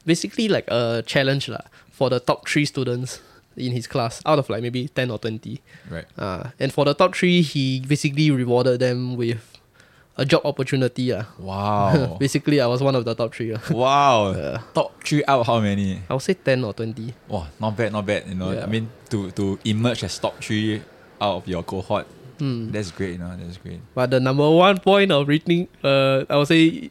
basically 0.05 0.47
like 0.49 0.65
a 0.73 1.03
challenge 1.05 1.45
lah 1.47 1.61
for 1.93 2.09
the 2.09 2.19
top 2.19 2.47
three 2.49 2.65
students 2.65 3.21
in 3.55 3.71
his 3.71 3.85
class 3.85 4.21
out 4.25 4.39
of 4.39 4.49
like 4.49 4.61
maybe 4.65 4.87
ten 4.89 5.11
or 5.11 5.19
twenty. 5.19 5.61
Right. 5.89 6.05
Uh, 6.17 6.49
and 6.59 6.73
for 6.73 6.85
the 6.85 6.93
top 6.97 7.13
three, 7.15 7.41
he 7.45 7.79
basically 7.85 8.31
rewarded 8.31 8.79
them 8.79 9.15
with 9.15 9.50
a 10.17 10.25
job 10.25 10.41
opportunity. 10.45 11.11
Uh. 11.13 11.23
Wow. 11.39 12.17
basically, 12.19 12.59
I 12.61 12.67
was 12.67 12.81
one 12.83 12.95
of 12.95 13.05
the 13.05 13.15
top 13.15 13.33
three. 13.33 13.53
Uh. 13.53 13.59
wow. 13.71 14.57
Top 14.73 15.03
three 15.03 15.23
out 15.27 15.45
how 15.45 15.59
many? 15.59 16.01
I 16.09 16.13
would 16.13 16.21
say 16.23 16.33
10 16.33 16.63
or 16.63 16.73
20. 16.73 17.13
Wow, 17.27 17.47
not 17.59 17.75
bad, 17.77 17.91
not 17.93 18.05
bad. 18.05 18.27
You 18.27 18.35
know, 18.35 18.51
Yeah. 18.51 18.63
I 18.63 18.65
mean, 18.67 18.89
to 19.09 19.31
to 19.31 19.57
emerge 19.65 20.03
as 20.03 20.17
top 20.19 20.41
three 20.43 20.81
out 21.19 21.35
of 21.37 21.47
your 21.47 21.63
cohort, 21.63 22.07
Hmm. 22.39 22.71
that's 22.71 22.91
great. 22.91 23.13
You 23.13 23.17
know, 23.19 23.35
that's 23.37 23.57
great. 23.57 23.79
But 23.93 24.09
the 24.11 24.19
number 24.19 24.49
one 24.49 24.79
point 24.79 25.11
of 25.11 25.27
reaching, 25.27 25.67
uh, 25.83 26.25
I 26.29 26.35
would 26.37 26.47
say, 26.47 26.89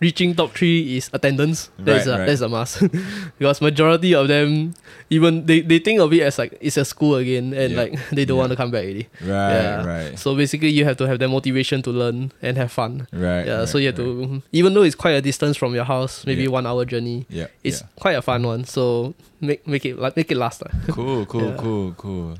reaching 0.00 0.34
top 0.34 0.52
three 0.52 0.96
is 0.96 1.10
attendance. 1.12 1.70
That's 1.78 2.06
Right, 2.06 2.14
a 2.14 2.18
right. 2.18 2.26
that's 2.26 2.40
a 2.40 2.48
must. 2.48 2.80
because 3.38 3.60
majority 3.60 4.14
of 4.14 4.28
them, 4.28 4.74
even 5.10 5.46
they, 5.46 5.60
they 5.60 5.78
think 5.78 6.00
of 6.00 6.12
it 6.12 6.22
as 6.22 6.38
like 6.38 6.56
it's 6.60 6.76
a 6.76 6.84
school 6.84 7.16
again, 7.16 7.52
and 7.52 7.72
Yeah. 7.72 7.78
like 7.82 8.08
they 8.10 8.24
don't 8.24 8.36
Yeah. 8.36 8.40
want 8.42 8.50
to 8.50 8.56
come 8.56 8.70
back 8.70 8.84
already. 8.84 9.08
Right, 9.20 9.28
Yeah. 9.28 9.84
right, 9.84 10.18
So 10.18 10.34
basically, 10.36 10.70
you 10.70 10.84
have 10.84 10.96
to 10.98 11.06
have 11.08 11.18
the 11.18 11.28
motivation 11.28 11.82
to 11.82 11.90
learn 11.90 12.32
and 12.42 12.56
have 12.56 12.70
fun. 12.72 13.06
right. 13.12 13.46
Yeah. 13.46 13.58
right, 13.60 13.68
so 13.68 13.78
you 13.78 13.86
have 13.88 13.96
to, 13.96 14.42
even 14.52 14.74
though 14.74 14.82
it's 14.82 14.94
quite 14.94 15.12
a 15.18 15.22
distance 15.22 15.56
from 15.56 15.74
your 15.74 15.84
house, 15.84 16.24
maybe 16.26 16.42
Yeah. 16.42 16.50
one 16.50 16.66
hour 16.66 16.84
journey, 16.84 17.26
Yeah, 17.28 17.46
it's 17.64 17.82
quite 17.98 18.16
a 18.16 18.22
fun 18.22 18.42
one. 18.46 18.64
So 18.64 19.14
make 19.40 19.66
make 19.66 19.84
it 19.84 19.98
like 19.98 20.16
make 20.16 20.30
it 20.30 20.36
last. 20.36 20.62
cool, 20.88 21.26
cool, 21.26 21.52
cool, 21.58 21.92
cool. 21.96 22.38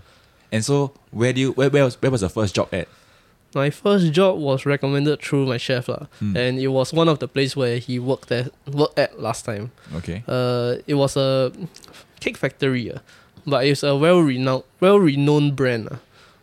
And 0.50 0.64
so, 0.64 0.92
where 1.10 1.32
do 1.32 1.40
you 1.40 1.52
where 1.52 1.68
where 1.70 1.84
was, 1.84 2.00
where 2.00 2.10
was 2.10 2.22
the 2.22 2.30
first 2.30 2.54
job 2.54 2.68
at? 2.72 2.88
My 3.54 3.70
first 3.70 4.12
job 4.12 4.38
was 4.38 4.66
recommended 4.66 5.20
through 5.22 5.46
my 5.46 5.56
chef 5.56 5.88
lah, 5.88 6.06
Hmm. 6.20 6.36
and 6.36 6.58
it 6.60 6.68
was 6.68 6.92
one 6.92 7.08
of 7.08 7.18
the 7.18 7.28
place 7.28 7.56
where 7.56 7.78
he 7.78 7.98
worked 7.98 8.30
at 8.30 8.52
worked 8.68 8.98
at 8.98 9.16
last 9.20 9.44
time. 9.48 9.70
Okay. 9.96 10.22
Uh, 10.28 10.76
it 10.86 10.94
was 10.94 11.16
a 11.16 11.50
cake 12.20 12.36
factory, 12.36 12.92
uh, 12.92 12.98
but 13.46 13.64
it's 13.64 13.82
a 13.82 13.96
well 13.96 14.20
renowned 14.20 14.64
well 14.80 15.00
renowned 15.00 15.56
brand 15.56 15.88
uh, 15.88 15.96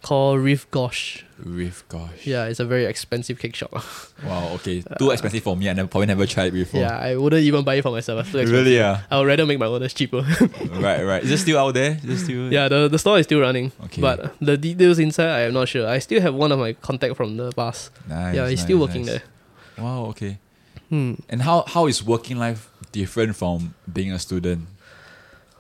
called 0.06 0.40
Rive 0.40 0.68
Gauche. 0.70 1.24
Rive, 1.40 1.84
Gauche. 1.90 2.28
Yeah, 2.28 2.46
it's 2.46 2.60
a 2.60 2.66
very 2.66 2.86
expensive 2.86 3.40
cake 3.40 3.56
shop. 3.56 3.72
uh. 3.74 3.82
Wow. 4.24 4.54
Okay. 4.56 4.84
Too 5.00 5.10
expensive 5.10 5.42
for 5.44 5.58
me. 5.58 5.68
I 5.68 5.74
never, 5.74 5.88
probably 5.88 6.06
never 6.06 6.28
tried 6.28 6.48
it 6.50 6.54
before. 6.54 6.80
yeah, 6.80 6.96
I 6.96 7.16
wouldn't 7.16 7.42
even 7.42 7.64
buy 7.64 7.76
it 7.76 7.82
for 7.82 7.92
myself. 7.92 8.20
It's 8.20 8.32
too 8.32 8.38
expensive. 8.38 8.66
Really? 8.66 8.76
Yeah. 8.78 9.02
I 9.10 9.18
would 9.18 9.26
rather 9.28 9.48
make 9.48 9.58
my 9.58 9.66
orders 9.66 9.96
cheaper. 9.96 10.22
right. 10.88 11.02
Right. 11.04 11.24
Is 11.24 11.32
it 11.32 11.40
still 11.40 11.58
out 11.58 11.74
there? 11.74 11.98
Is 12.04 12.22
it 12.22 12.24
still? 12.26 12.54
yeah, 12.54 12.68
the, 12.68 12.88
the 12.88 13.00
store 13.00 13.18
is 13.18 13.26
still 13.26 13.40
running, 13.40 13.72
Okay. 13.86 14.00
but 14.02 14.36
the 14.40 14.58
details 14.58 15.00
inside 15.00 15.30
I 15.30 15.40
am 15.48 15.54
not 15.54 15.68
sure. 15.68 15.88
I 15.88 15.98
still 15.98 16.22
have 16.22 16.36
one 16.36 16.52
of 16.52 16.60
my 16.60 16.74
contact 16.74 17.16
from 17.18 17.38
the 17.38 17.52
past. 17.52 17.90
Nice. 18.08 18.36
yeah, 18.36 18.48
he's 18.48 18.60
nice, 18.60 18.64
still 18.64 18.80
working 18.80 19.06
nice. 19.06 19.22
there. 19.78 19.84
Wow. 19.84 20.06
Okay. 20.14 20.38
Hmm. 20.90 21.16
And 21.30 21.42
how 21.42 21.64
how 21.68 21.88
is 21.88 22.04
working 22.06 22.38
life 22.38 22.70
different 22.92 23.36
from 23.36 23.74
being 23.92 24.12
a 24.12 24.20
student? 24.20 24.68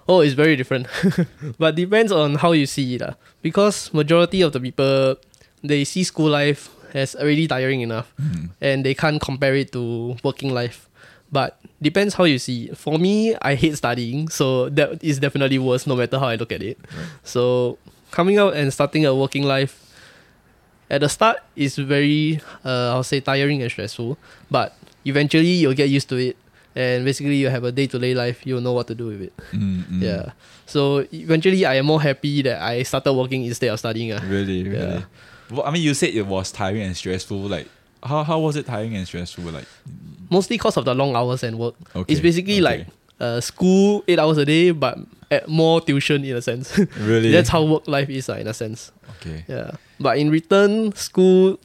Oh, 0.07 0.19
it's 0.21 0.33
very 0.33 0.55
different. 0.55 0.87
but 1.57 1.75
depends 1.75 2.11
on 2.11 2.35
how 2.35 2.51
you 2.51 2.65
see 2.65 2.95
it. 2.95 3.01
Uh. 3.01 3.13
Because 3.41 3.93
majority 3.93 4.41
of 4.41 4.53
the 4.53 4.59
people 4.59 5.15
they 5.63 5.83
see 5.83 6.03
school 6.03 6.29
life 6.29 6.69
as 6.93 7.15
already 7.15 7.47
tiring 7.47 7.81
enough 7.81 8.13
Mm. 8.21 8.49
and 8.61 8.85
they 8.85 8.93
can't 8.93 9.19
compare 9.19 9.55
it 9.55 9.71
to 9.73 10.15
working 10.23 10.53
life. 10.53 10.87
But 11.31 11.57
depends 11.81 12.13
how 12.13 12.23
you 12.25 12.37
see 12.37 12.69
it. 12.69 12.77
For 12.77 12.99
me, 12.99 13.35
I 13.41 13.55
hate 13.55 13.75
studying, 13.75 14.29
so 14.29 14.69
that 14.69 15.03
is 15.03 15.17
definitely 15.19 15.57
worse 15.57 15.87
no 15.87 15.95
matter 15.95 16.19
how 16.19 16.27
I 16.27 16.35
look 16.35 16.51
at 16.51 16.61
it. 16.61 16.77
Right. 16.85 17.07
So 17.23 17.77
coming 18.11 18.37
out 18.37 18.53
and 18.55 18.71
starting 18.71 19.05
a 19.05 19.13
working 19.13 19.43
life 19.43 19.81
at 20.89 21.01
the 21.01 21.09
start 21.09 21.37
is 21.55 21.75
very 21.81 22.39
uh, 22.63 22.93
I'll 22.93 23.03
say 23.03 23.19
tiring 23.19 23.61
and 23.63 23.71
stressful, 23.71 24.17
but 24.51 24.77
eventually 25.03 25.65
you'll 25.65 25.73
get 25.73 25.89
used 25.89 26.07
to 26.09 26.15
it. 26.17 26.37
And 26.75 27.05
basically, 27.05 27.35
you 27.37 27.49
have 27.49 27.63
a 27.63 27.71
day 27.71 27.87
to 27.87 27.97
day 27.99 28.13
life. 28.13 28.45
You'll 28.45 28.61
know 28.61 28.73
what 28.73 28.87
to 28.87 28.95
do 28.95 29.07
with 29.07 29.21
it. 29.21 29.33
Mm, 29.53 29.83
mm. 29.85 30.01
Yeah. 30.07 30.31
So 30.65 31.05
eventually, 31.13 31.65
I 31.65 31.75
am 31.75 31.85
more 31.85 32.01
happy 32.01 32.41
that 32.43 32.61
I 32.61 32.83
started 32.83 33.13
working 33.13 33.45
instead 33.45 33.69
of 33.71 33.79
studying. 33.79 34.11
Uh. 34.11 34.19
Really, 34.27 34.63
really. 34.67 34.77
Yeah. 34.99 35.01
Well, 35.51 35.63
I 35.65 35.71
mean, 35.71 35.83
you 35.83 35.93
said 35.93 36.09
it 36.13 36.25
was 36.27 36.51
tiring 36.51 36.81
and 36.81 36.95
stressful. 36.97 37.37
Like, 37.37 37.67
how 38.03 38.23
how 38.23 38.39
was 38.39 38.55
it 38.55 38.65
tiring 38.65 38.95
and 38.95 39.07
stressful? 39.07 39.43
Like, 39.45 39.67
Mostly 40.29 40.57
because 40.57 40.75
of 40.75 40.85
the 40.85 40.93
long 40.95 41.15
hours 41.15 41.43
and 41.43 41.57
work. 41.59 41.75
okay, 41.95 42.11
It's 42.11 42.19
basically 42.21 42.55
okay. 42.55 42.61
like 42.61 42.87
uh, 43.19 43.39
school 43.39 44.03
eight 44.07 44.17
hours 44.19 44.37
a 44.37 44.45
day, 44.45 44.71
but 44.71 44.97
at 45.31 45.47
more 45.47 45.79
tuition 45.81 46.25
in 46.25 46.35
a 46.35 46.41
sense. 46.41 46.75
really. 46.99 47.31
That's 47.31 47.47
how 47.49 47.63
work 47.63 47.87
life 47.87 48.09
is 48.09 48.27
uh, 48.27 48.33
in 48.35 48.47
a 48.47 48.53
sense. 48.53 48.91
okay. 49.21 49.45
Yeah. 49.47 49.71
But 49.99 50.17
in 50.17 50.29
return, 50.29 50.93
school, 50.95 51.57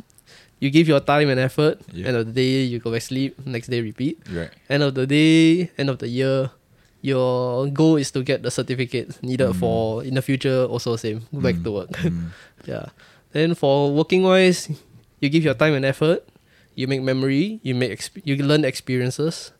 you 0.60 0.68
give 0.70 0.86
your 0.86 1.00
time 1.00 1.28
and 1.28 1.40
effort. 1.40 1.80
Yeah. 1.92 2.08
End 2.12 2.16
of 2.16 2.24
the 2.28 2.32
day, 2.36 2.62
you 2.68 2.78
go 2.78 2.92
back 2.92 3.02
sleep. 3.02 3.34
Next 3.44 3.68
day, 3.68 3.80
repeat. 3.80 4.20
Right. 4.30 4.50
End 4.68 4.82
of 4.84 4.94
the 4.94 5.06
day, 5.08 5.72
end 5.80 5.88
of 5.88 5.98
the 5.98 6.08
year, 6.08 6.50
your 7.02 7.66
goal 7.72 7.96
is 7.96 8.10
to 8.12 8.22
get 8.22 8.42
the 8.44 8.50
certificate 8.52 9.16
needed 9.24 9.48
Mm. 9.50 9.56
for 9.58 10.04
in 10.04 10.14
the 10.14 10.22
future. 10.22 10.64
Also, 10.68 10.96
same. 10.96 11.24
Go 11.32 11.40
back 11.40 11.56
Mm, 11.56 11.64
to 11.64 11.70
work. 11.72 11.90
mm. 11.96 12.28
Yeah. 12.68 12.92
Then 13.32 13.54
for 13.56 13.88
working 13.90 14.22
wise, 14.22 14.68
you 15.20 15.28
give 15.32 15.42
your 15.44 15.54
time 15.56 15.72
and 15.72 15.84
effort, 15.84 16.28
you 16.76 16.84
make 16.86 17.00
memory, 17.00 17.60
you 17.64 17.72
make 17.74 17.88
exp- 17.92 18.20
you 18.24 18.36
learn 18.44 18.64
experiences, 18.68 19.52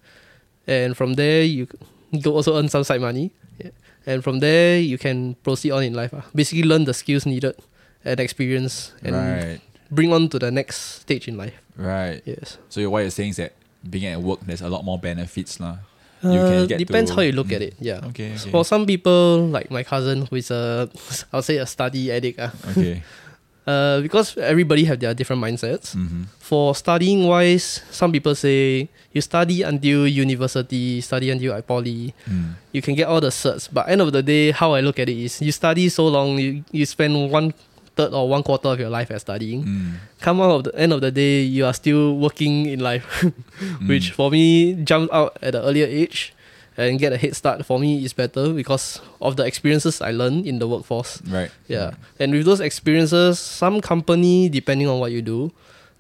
and 0.69 0.93
from 0.97 1.15
there 1.17 1.41
you 1.45 1.65
can 1.67 1.81
also 2.29 2.59
earn 2.61 2.69
some 2.69 2.85
side 2.85 3.01
money. 3.01 3.33
Yeah. 3.57 3.73
And 4.05 4.21
from 4.25 4.41
there 4.45 4.77
you 4.81 4.99
can 4.99 5.37
proceed 5.41 5.73
on 5.73 5.81
in 5.85 5.95
life. 5.97 6.13
ah. 6.13 6.29
Basically 6.37 6.65
learn 6.65 6.85
the 6.85 6.93
skills 6.93 7.25
needed 7.25 7.57
and 8.05 8.21
experience 8.21 8.93
and 9.01 9.17
right. 9.17 9.61
Bring 9.91 10.13
on 10.13 10.29
to 10.31 10.39
the 10.39 10.51
next 10.51 11.03
stage 11.03 11.27
in 11.29 11.37
life. 11.37 11.55
Right. 11.77 12.23
Yes. 12.25 12.59
So 12.69 12.89
what 12.91 13.01
you're 13.01 13.11
saying 13.11 13.31
is 13.31 13.37
that 13.37 13.53
being 13.89 14.07
at 14.07 14.21
work, 14.23 14.41
there's 14.47 14.63
a 14.63 14.69
lot 14.69 14.85
more 14.85 14.99
benefits, 14.99 15.59
lah. 15.61 15.79
Uh, 16.23 16.67
depends 16.69 17.11
how 17.11 17.23
you 17.25 17.33
look 17.33 17.49
Mm. 17.49 17.57
at 17.57 17.63
it. 17.63 17.75
Yeah. 17.81 18.05
Okay. 18.13 18.37
Okay. 18.37 18.51
For 18.53 18.65
some 18.65 18.85
people, 18.85 19.49
like 19.49 19.71
my 19.73 19.83
cousin, 19.83 20.27
who 20.29 20.37
is 20.37 20.51
a, 20.53 20.91
I'll 21.33 21.41
say 21.43 21.57
a 21.57 21.65
study 21.67 22.13
addict, 22.13 22.37
ah. 22.39 22.53
okay. 22.77 23.01
uh, 23.67 24.05
because 24.05 24.37
everybody 24.37 24.85
have 24.85 25.01
their 25.01 25.15
different 25.17 25.41
mindsets. 25.41 25.97
mm-hmm. 25.97 26.29
For 26.39 26.75
studying 26.77 27.25
wise, 27.25 27.81
some 27.89 28.13
people 28.13 28.35
say 28.37 28.91
you 29.17 29.21
study 29.25 29.63
until 29.65 30.05
university, 30.07 31.01
study 31.01 31.31
until 31.33 31.55
I 31.57 31.63
poly, 31.65 32.13
Mm. 32.29 32.53
you 32.77 32.83
can 32.85 32.93
get 32.95 33.09
all 33.09 33.21
the 33.25 33.33
certs. 33.33 33.69
But 33.73 33.89
end 33.89 34.03
of 34.05 34.13
the 34.13 34.21
day, 34.23 34.51
how 34.53 34.75
I 34.77 34.85
look 34.85 34.99
at 35.01 35.09
it 35.09 35.17
is 35.17 35.41
you 35.41 35.53
study 35.57 35.89
so 35.89 36.05
long, 36.07 36.37
you, 36.39 36.65
you 36.71 36.85
spend 36.85 37.17
one 37.33 37.55
third 38.01 38.13
or 38.17 38.25
one 38.29 38.43
quarter 38.43 38.69
of 38.73 38.81
your 38.81 38.89
life 38.89 39.11
as 39.13 39.21
studying. 39.21 39.61
Mm. 39.65 39.93
Come 40.25 40.41
out 40.41 40.51
of 40.57 40.63
the 40.65 40.73
end 40.81 40.93
of 40.97 41.01
the 41.05 41.11
day, 41.13 41.43
you 41.45 41.67
are 41.69 41.75
still 41.77 42.17
working 42.17 42.65
in 42.67 42.81
life, 42.81 43.05
which 43.87 44.11
Mm. 44.11 44.15
for 44.17 44.31
me 44.33 44.75
jump 44.89 45.13
out 45.13 45.37
at 45.45 45.55
an 45.55 45.61
earlier 45.63 45.87
age 45.87 46.33
and 46.81 46.97
get 46.99 47.13
a 47.13 47.19
head 47.21 47.37
start 47.37 47.61
for 47.67 47.77
me 47.79 48.01
is 48.05 48.15
better 48.17 48.55
because 48.57 49.01
of 49.21 49.37
the 49.37 49.45
experiences 49.45 50.01
I 50.01 50.13
learned 50.17 50.47
in 50.49 50.59
the 50.59 50.67
workforce. 50.67 51.21
Right. 51.29 51.51
Yeah. 51.69 51.93
And 52.19 52.33
with 52.33 52.47
those 52.49 52.61
experiences, 52.65 53.37
some 53.39 53.81
company, 53.85 54.49
depending 54.49 54.89
on 54.89 54.97
what 54.99 55.13
you 55.13 55.21
do, 55.21 55.53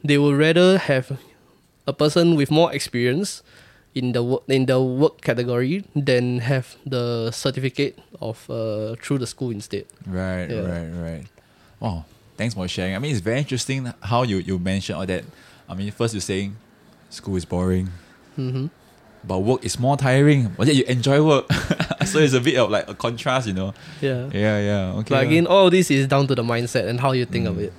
they 0.02 0.16
would 0.16 0.38
rather 0.40 0.78
have 0.78 1.20
a 1.86 1.92
person 1.92 2.32
with 2.36 2.48
more 2.50 2.72
experience 2.72 3.42
in 3.92 4.12
the 4.14 4.22
work 4.22 4.46
in 4.46 4.64
the 4.70 4.78
work 4.80 5.20
category 5.20 5.82
than 5.98 6.38
have 6.46 6.78
the 6.86 7.28
certificate 7.34 7.98
of 8.22 8.46
uh, 8.48 8.94
through 9.02 9.18
the 9.18 9.26
school 9.26 9.50
instead. 9.50 9.84
Right, 10.06 10.46
Yeah. 10.48 10.64
right, 10.64 10.90
right. 10.94 11.24
Wow, 11.80 12.04
thanks 12.36 12.54
for 12.54 12.68
sharing. 12.68 12.94
I 12.94 12.98
mean, 12.98 13.10
it's 13.12 13.20
very 13.20 13.38
interesting 13.38 13.92
how 14.02 14.22
you, 14.22 14.36
you 14.38 14.58
mentioned 14.58 14.98
all 14.98 15.06
that. 15.06 15.24
I 15.68 15.74
mean, 15.74 15.90
first 15.90 16.14
you're 16.14 16.20
saying 16.20 16.56
school 17.08 17.36
is 17.36 17.44
boring, 17.44 17.88
hmm 18.36 18.66
but 19.22 19.38
work 19.40 19.62
is 19.62 19.78
more 19.78 19.98
tiring. 19.98 20.48
But 20.56 20.66
yet 20.66 20.76
you 20.76 20.84
enjoy 20.84 21.22
work. 21.22 21.44
so 22.06 22.20
it's 22.20 22.32
a 22.32 22.40
bit 22.40 22.56
of 22.56 22.70
like 22.70 22.88
a 22.88 22.94
contrast, 22.94 23.46
you 23.48 23.52
know? 23.52 23.74
Yeah. 24.00 24.30
Yeah, 24.32 24.58
yeah. 24.58 24.92
Okay. 25.00 25.10
But 25.14 25.26
again, 25.26 25.46
all 25.46 25.68
this 25.68 25.90
is 25.90 26.06
down 26.08 26.26
to 26.28 26.34
the 26.34 26.42
mindset 26.42 26.88
and 26.88 26.98
how 26.98 27.12
you 27.12 27.26
think 27.26 27.46
of 27.46 27.56
Mm. 27.56 27.64
it. 27.64 27.72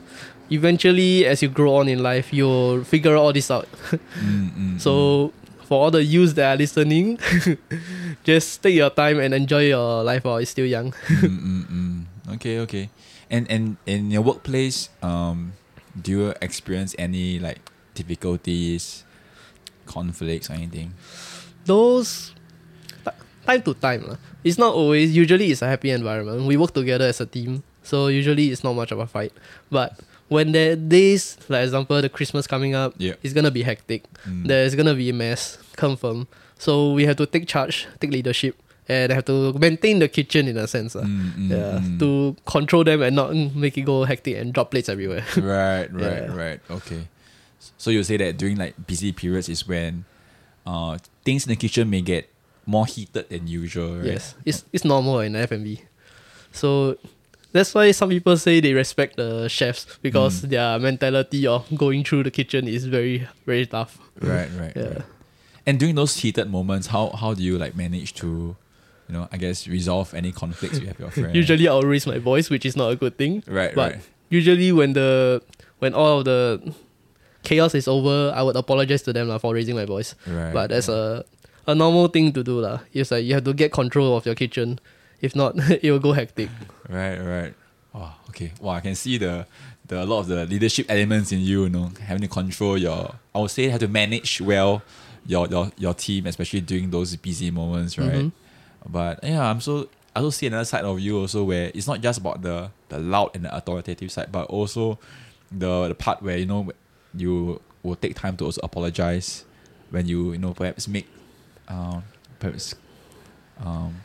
Eventually, 0.51 1.25
as 1.25 1.41
you 1.41 1.49
grow 1.49 1.77
on 1.77 1.87
in 1.89 2.03
life, 2.03 2.31
you'll 2.31 2.83
figure 2.83 3.15
all 3.15 3.33
this 3.33 3.49
out. 3.49 3.67
Mm, 4.21 4.51
mm, 4.53 4.79
So, 4.81 5.33
for 5.65 5.81
all 5.85 5.89
the 5.89 6.03
youths 6.03 6.33
that 6.33 6.53
are 6.53 6.57
listening, 6.57 7.17
just 8.23 8.61
take 8.61 8.75
your 8.75 8.91
time 8.91 9.19
and 9.19 9.33
enjoy 9.33 9.65
your 9.65 10.03
life 10.03 10.23
while 10.23 10.37
it's 10.37 10.51
still 10.51 10.67
young. 10.67 10.93
Okay, 12.33 12.59
okay. 12.59 12.89
And 13.31 13.49
and 13.49 13.77
in 13.87 14.11
your 14.11 14.21
workplace, 14.21 14.89
um, 15.01 15.53
do 15.95 16.11
you 16.11 16.33
experience 16.43 16.93
any 16.99 17.39
like 17.39 17.59
difficulties, 17.95 19.03
conflicts, 19.85 20.49
or 20.49 20.53
anything? 20.53 20.93
those 21.65 22.33
time 23.45 23.61
to 23.61 23.73
time 23.75 24.17
it's 24.43 24.57
not 24.57 24.73
always 24.73 25.15
usually 25.15 25.51
it's 25.51 25.61
a 25.61 25.67
happy 25.67 25.91
environment 25.91 26.45
we 26.47 26.57
work 26.57 26.73
together 26.73 27.05
as 27.05 27.21
a 27.21 27.25
team 27.25 27.61
so 27.83 28.07
usually 28.07 28.49
it's 28.49 28.63
not 28.63 28.73
much 28.73 28.91
of 28.91 28.97
a 28.97 29.05
fight 29.05 29.31
but 29.69 29.93
when 30.27 30.51
there 30.53 30.73
are 30.73 30.75
days 30.75 31.37
like 31.49 31.63
example 31.63 32.01
the 32.01 32.09
christmas 32.09 32.47
coming 32.47 32.73
up 32.73 32.93
Yeah. 32.97 33.13
it's 33.21 33.33
gonna 33.33 33.51
be 33.51 33.61
hectic 33.61 34.03
Mm. 34.25 34.47
there's 34.47 34.73
gonna 34.73 34.95
be 34.95 35.09
a 35.09 35.13
mess 35.13 35.59
confirm 35.75 36.27
so 36.57 36.93
we 36.93 37.05
have 37.05 37.17
to 37.17 37.27
take 37.27 37.47
charge 37.47 37.87
take 37.99 38.09
leadership 38.11 38.55
and 38.91 39.11
I 39.11 39.15
have 39.15 39.25
to 39.31 39.53
maintain 39.57 39.99
the 40.03 40.09
kitchen 40.11 40.47
in 40.51 40.57
a 40.57 40.67
sense. 40.67 40.95
Mm, 40.95 41.07
mm, 41.07 41.49
yeah, 41.49 41.79
mm. 41.79 41.99
to 42.03 42.35
control 42.45 42.83
them 42.83 43.01
and 43.01 43.15
not 43.15 43.31
mm, 43.31 43.55
make 43.55 43.77
it 43.77 43.87
go 43.87 44.03
hectic 44.03 44.35
and 44.37 44.51
drop 44.53 44.71
plates 44.71 44.89
everywhere. 44.89 45.23
right, 45.39 45.87
right, 45.93 46.23
Yeah. 46.27 46.35
right. 46.35 46.59
Okay. 46.69 47.07
So 47.77 47.89
you 47.91 48.03
say 48.03 48.17
that 48.17 48.37
during 48.37 48.57
like 48.57 48.75
busy 48.87 49.11
periods 49.13 49.47
is 49.47 49.67
when 49.67 50.03
uh 50.65 50.97
things 51.23 51.45
in 51.45 51.49
the 51.49 51.55
kitchen 51.55 51.89
may 51.89 52.01
get 52.01 52.27
more 52.65 52.85
heated 52.85 53.29
than 53.29 53.47
usual, 53.47 53.97
right? 53.97 54.17
Yes, 54.17 54.35
it's 54.45 54.65
it's 54.73 54.83
normal 54.85 55.19
in 55.21 55.35
F&B. 55.35 55.81
So 56.51 56.97
that's 57.51 57.73
why 57.73 57.91
some 57.91 58.09
people 58.09 58.37
say 58.37 58.59
they 58.61 58.73
respect 58.73 59.17
the 59.17 59.47
chefs 59.47 59.85
because 60.01 60.41
Mm. 60.41 60.49
their 60.49 60.79
mentality 60.79 61.47
of 61.47 61.65
going 61.75 62.03
through 62.03 62.23
the 62.23 62.31
kitchen 62.31 62.67
is 62.67 62.85
very 62.85 63.27
very 63.45 63.65
tough. 63.65 63.97
Right, 64.19 64.49
right. 64.59 64.73
Yeah. 64.77 64.83
right. 65.01 65.05
And 65.65 65.77
during 65.79 65.95
those 65.95 66.17
heated 66.17 66.49
moments, 66.49 66.87
how 66.87 67.09
how 67.13 67.33
do 67.37 67.43
you 67.43 67.57
like 67.61 67.75
manage 67.77 68.13
to, 68.25 68.55
you 69.11 69.17
know, 69.17 69.27
I 69.31 69.37
guess 69.37 69.67
resolve 69.67 70.13
any 70.13 70.31
conflicts 70.31 70.79
you 70.79 70.87
have 70.87 70.97
with 70.97 70.99
your 70.99 71.11
friends? 71.25 71.35
Usually 71.35 71.67
I'll 71.67 71.81
raise 71.81 72.07
my 72.07 72.17
voice, 72.17 72.49
which 72.49 72.65
is 72.65 72.75
not 72.77 72.91
a 72.91 72.95
good 72.95 73.17
thing. 73.17 73.43
Right, 73.45 73.75
but 73.75 73.93
right. 73.93 74.01
usually 74.29 74.71
when 74.71 74.93
the 74.93 75.41
when 75.79 75.93
all 75.93 76.19
of 76.19 76.25
the 76.25 76.73
chaos 77.43 77.75
is 77.75 77.87
over, 77.87 78.31
I 78.33 78.41
would 78.41 78.55
apologize 78.55 79.01
to 79.03 79.13
them 79.13 79.27
lah 79.27 79.37
for 79.37 79.53
raising 79.53 79.75
my 79.75 79.85
voice. 79.85 80.15
Right. 80.25 80.53
But 80.53 80.69
that's 80.69 80.87
a 80.87 81.25
a 81.67 81.75
normal 81.75 82.07
thing 82.07 82.31
to 82.33 82.43
do 82.43 82.61
lah. 82.61 82.79
It's 82.93 83.11
like 83.11 83.25
you 83.25 83.33
have 83.33 83.43
to 83.43 83.53
get 83.53 83.71
control 83.71 84.15
of 84.15 84.25
your 84.25 84.35
kitchen. 84.35 84.79
If 85.19 85.35
not, 85.35 85.59
it 85.83 85.91
will 85.91 85.99
go 85.99 86.13
hectic. 86.13 86.49
Right, 86.87 87.19
right. 87.19 87.53
Wow, 87.93 88.15
okay. 88.29 88.53
Wow, 88.61 88.79
I 88.79 88.79
can 88.79 88.95
see 88.95 89.17
the 89.19 89.45
the 89.87 90.01
a 90.01 90.07
lot 90.07 90.21
of 90.21 90.27
the 90.31 90.45
leadership 90.47 90.87
elements 90.87 91.35
in 91.35 91.43
you, 91.43 91.63
you 91.63 91.69
know, 91.69 91.91
having 91.99 92.21
to 92.21 92.31
control 92.31 92.77
your 92.77 93.15
I 93.35 93.39
would 93.39 93.51
say 93.51 93.67
have 93.67 93.81
to 93.81 93.91
manage 93.91 94.39
well 94.39 94.81
your 95.27 95.47
your, 95.51 95.71
your 95.77 95.93
team, 95.93 96.25
especially 96.31 96.61
during 96.61 96.89
those 96.89 97.15
busy 97.19 97.51
moments, 97.51 97.99
right? 97.99 98.31
Mhm. 98.31 98.31
But 98.87 99.23
yeah, 99.23 99.43
I'm 99.49 99.61
so 99.61 99.89
I 100.15 100.19
also 100.19 100.31
see 100.31 100.47
another 100.47 100.65
side 100.65 100.83
of 100.83 100.99
you 100.99 101.19
also 101.19 101.43
where 101.43 101.71
it's 101.73 101.87
not 101.87 102.01
just 102.01 102.19
about 102.19 102.41
the 102.41 102.71
the 102.89 102.99
loud 102.99 103.31
and 103.35 103.45
the 103.45 103.55
authoritative 103.55 104.11
side, 104.11 104.31
but 104.31 104.47
also 104.47 104.99
the 105.51 105.87
the 105.89 105.95
part 105.95 106.21
where, 106.21 106.37
you 106.37 106.45
know, 106.45 106.69
you 107.15 107.61
will 107.83 107.95
take 107.95 108.15
time 108.15 108.37
to 108.37 108.45
also 108.45 108.59
apologize 108.63 109.45
when 109.89 110.07
you, 110.07 110.31
you 110.33 110.37
know, 110.37 110.53
perhaps 110.53 110.87
make 110.87 111.07
um 111.67 112.03
perhaps 112.39 112.75
um 113.63 113.95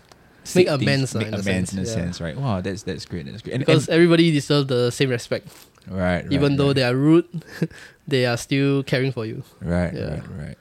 Make 0.54 0.68
say 0.68 0.76
things- 0.78 0.82
amends, 0.82 1.14
lah, 1.14 1.18
make 1.20 1.28
in 1.28 1.34
a 1.34 1.38
amends 1.40 1.72
in 1.72 1.78
a 1.80 1.86
sense, 1.86 1.88
yeah. 1.96 2.04
sense, 2.04 2.20
right? 2.20 2.36
Wow, 2.36 2.60
that's 2.60 2.82
that's 2.84 3.04
great. 3.04 3.26
That's 3.26 3.42
great. 3.42 3.54
And, 3.54 3.66
Because 3.66 3.88
everybody 3.88 4.30
deserves 4.30 4.68
the 4.68 4.90
same 4.92 5.10
respect. 5.10 5.48
and, 5.86 5.96
right, 5.98 6.22
right, 6.22 6.32
Even 6.32 6.54
though 6.56 6.68
right, 6.68 6.76
they 6.76 6.84
are 6.84 6.94
rude, 6.94 7.26
they 8.06 8.26
are 8.26 8.36
still 8.36 8.84
caring 8.84 9.10
for 9.10 9.26
you. 9.26 9.42
right, 9.60 9.92
Yeah. 9.92 10.10
right, 10.10 10.22
right. 10.38 10.58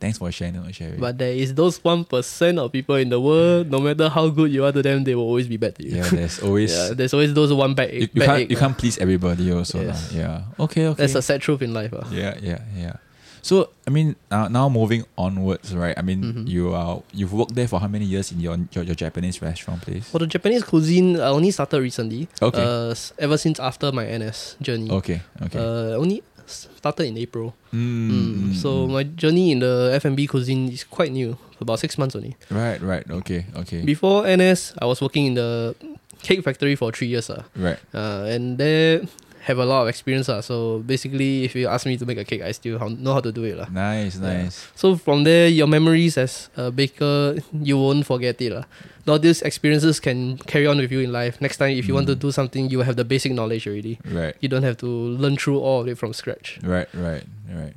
Thanks 0.00 0.16
for 0.18 0.32
sharing, 0.32 0.56
for 0.64 0.72
sharing. 0.72 0.98
But 0.98 1.18
there 1.20 1.32
is 1.36 1.52
those 1.54 1.76
one 1.84 2.04
percent 2.08 2.58
of 2.58 2.72
people 2.72 2.96
in 2.96 3.10
the 3.12 3.20
world. 3.20 3.70
No 3.70 3.78
matter 3.78 4.08
how 4.08 4.28
good 4.32 4.50
you 4.50 4.64
are 4.64 4.72
to 4.72 4.80
them, 4.82 5.04
they 5.04 5.14
will 5.14 5.28
always 5.28 5.46
be 5.46 5.56
bad 5.60 5.76
to 5.76 5.84
you. 5.84 5.96
yeah, 6.00 6.08
there's 6.08 6.40
always 6.46 6.72
Yeah, 6.72 6.94
there's 6.96 7.12
always 7.12 7.34
those 7.34 7.52
one 7.52 7.74
bad 7.76 7.92
you, 7.92 8.08
you 8.08 8.08
bad 8.08 8.26
can't 8.26 8.40
egg 8.40 8.50
you 8.50 8.56
lah. 8.56 8.60
can't 8.64 8.76
please 8.80 8.96
everybody 8.98 9.52
also. 9.52 9.78
Yes. 9.84 10.10
Yeah. 10.16 10.48
Okay, 10.58 10.88
okay. 10.88 11.04
That's 11.04 11.14
a 11.14 11.22
sad 11.22 11.44
truth 11.44 11.60
in 11.60 11.76
life. 11.76 11.92
ah. 11.92 12.08
yeah, 12.10 12.34
yeah, 12.40 12.64
yeah. 12.74 12.96
So 13.42 13.72
I 13.88 13.90
mean, 13.90 14.16
uh, 14.30 14.48
now 14.52 14.68
moving 14.68 15.04
onwards, 15.16 15.72
right? 15.72 15.96
I 15.96 16.04
mean, 16.04 16.20
Mhm. 16.20 16.44
you 16.44 16.76
are 16.76 17.00
you've 17.16 17.32
worked 17.32 17.56
there 17.56 17.64
for 17.64 17.80
how 17.80 17.88
many 17.88 18.04
years 18.04 18.28
in 18.32 18.40
your 18.40 18.52
your, 18.68 18.84
your 18.84 18.94
Japanese 18.94 19.40
restaurant 19.40 19.80
place? 19.80 20.04
For 20.12 20.20
the 20.20 20.28
Japanese 20.28 20.60
cuisine, 20.62 21.16
I 21.16 21.32
only 21.32 21.48
started 21.50 21.80
recently. 21.80 22.28
Okay. 22.44 22.60
Uh, 22.60 22.92
ever 23.16 23.40
since 23.40 23.56
after 23.58 23.92
my 23.96 24.04
NS 24.04 24.60
journey. 24.60 24.92
Okay, 24.92 25.24
okay. 25.40 25.56
Uh, 25.56 25.96
only 25.96 26.20
started 26.52 27.04
in 27.06 27.16
April. 27.18 27.54
Mm, 27.72 28.10
Mm, 28.10 28.54
so 28.54 28.86
my 28.86 29.02
journey 29.04 29.52
in 29.52 29.60
the 29.60 29.90
F&B 29.94 30.26
cuisine 30.26 30.68
is 30.72 30.84
quite 30.84 31.12
new. 31.12 31.36
About 31.60 31.78
six 31.78 31.98
months 31.98 32.16
only. 32.16 32.36
right, 32.50 32.80
right. 32.80 33.04
Okay, 33.10 33.44
okay. 33.54 33.82
Before 33.84 34.24
NS, 34.26 34.72
I 34.80 34.86
was 34.86 35.00
working 35.02 35.26
in 35.26 35.34
the 35.34 35.74
cake 36.22 36.42
factory 36.42 36.74
for 36.74 36.90
three 36.90 37.08
years. 37.08 37.28
Uh, 37.28 37.42
right. 37.54 37.76
uh, 37.92 38.24
and 38.32 38.56
there 38.56 39.02
have 39.48 39.58
a 39.58 39.64
lot 39.64 39.82
of 39.82 39.88
experience. 39.88 40.28
Uh, 40.28 40.42
so 40.42 40.80
basically, 40.84 41.44
if 41.44 41.54
you 41.54 41.66
ask 41.68 41.86
me 41.86 41.96
to 41.96 42.04
make 42.06 42.18
a 42.18 42.24
cake, 42.24 42.42
I 42.42 42.52
still 42.52 42.78
know 42.90 43.14
how 43.14 43.20
to 43.20 43.32
do 43.32 43.44
it. 43.44 43.58
Uh. 43.58 43.66
Nice, 43.72 44.16
Yeah. 44.20 44.44
nice. 44.44 44.68
So 44.74 44.96
from 44.96 45.24
there, 45.24 45.48
your 45.48 45.66
memories 45.66 46.18
as 46.18 46.48
a 46.56 46.70
baker, 46.70 47.36
you 47.52 47.78
won't 47.78 48.04
forget 48.06 48.40
it. 48.40 48.52
lah. 48.52 48.64
All 49.08 49.18
these 49.18 49.42
experiences 49.42 49.98
can 49.98 50.38
carry 50.46 50.66
on 50.70 50.78
with 50.78 50.92
you 50.92 51.00
in 51.00 51.10
life. 51.10 51.40
Next 51.40 51.56
time, 51.56 51.74
if 51.74 51.88
you 51.88 51.94
want 51.94 52.06
to 52.06 52.14
Mm. 52.14 52.20
do 52.20 52.30
something, 52.30 52.70
you 52.70 52.80
have 52.86 52.94
the 52.94 53.04
basic 53.04 53.32
knowledge 53.32 53.66
already. 53.66 53.98
Right, 54.06 54.36
You 54.38 54.48
don't 54.48 54.62
have 54.62 54.76
to 54.84 54.86
learn 54.86 55.34
through 55.36 55.58
all 55.58 55.80
of 55.82 55.88
it 55.88 55.98
from 55.98 56.12
scratch. 56.12 56.60
right, 56.62 56.86
right, 56.94 57.24
right. 57.50 57.74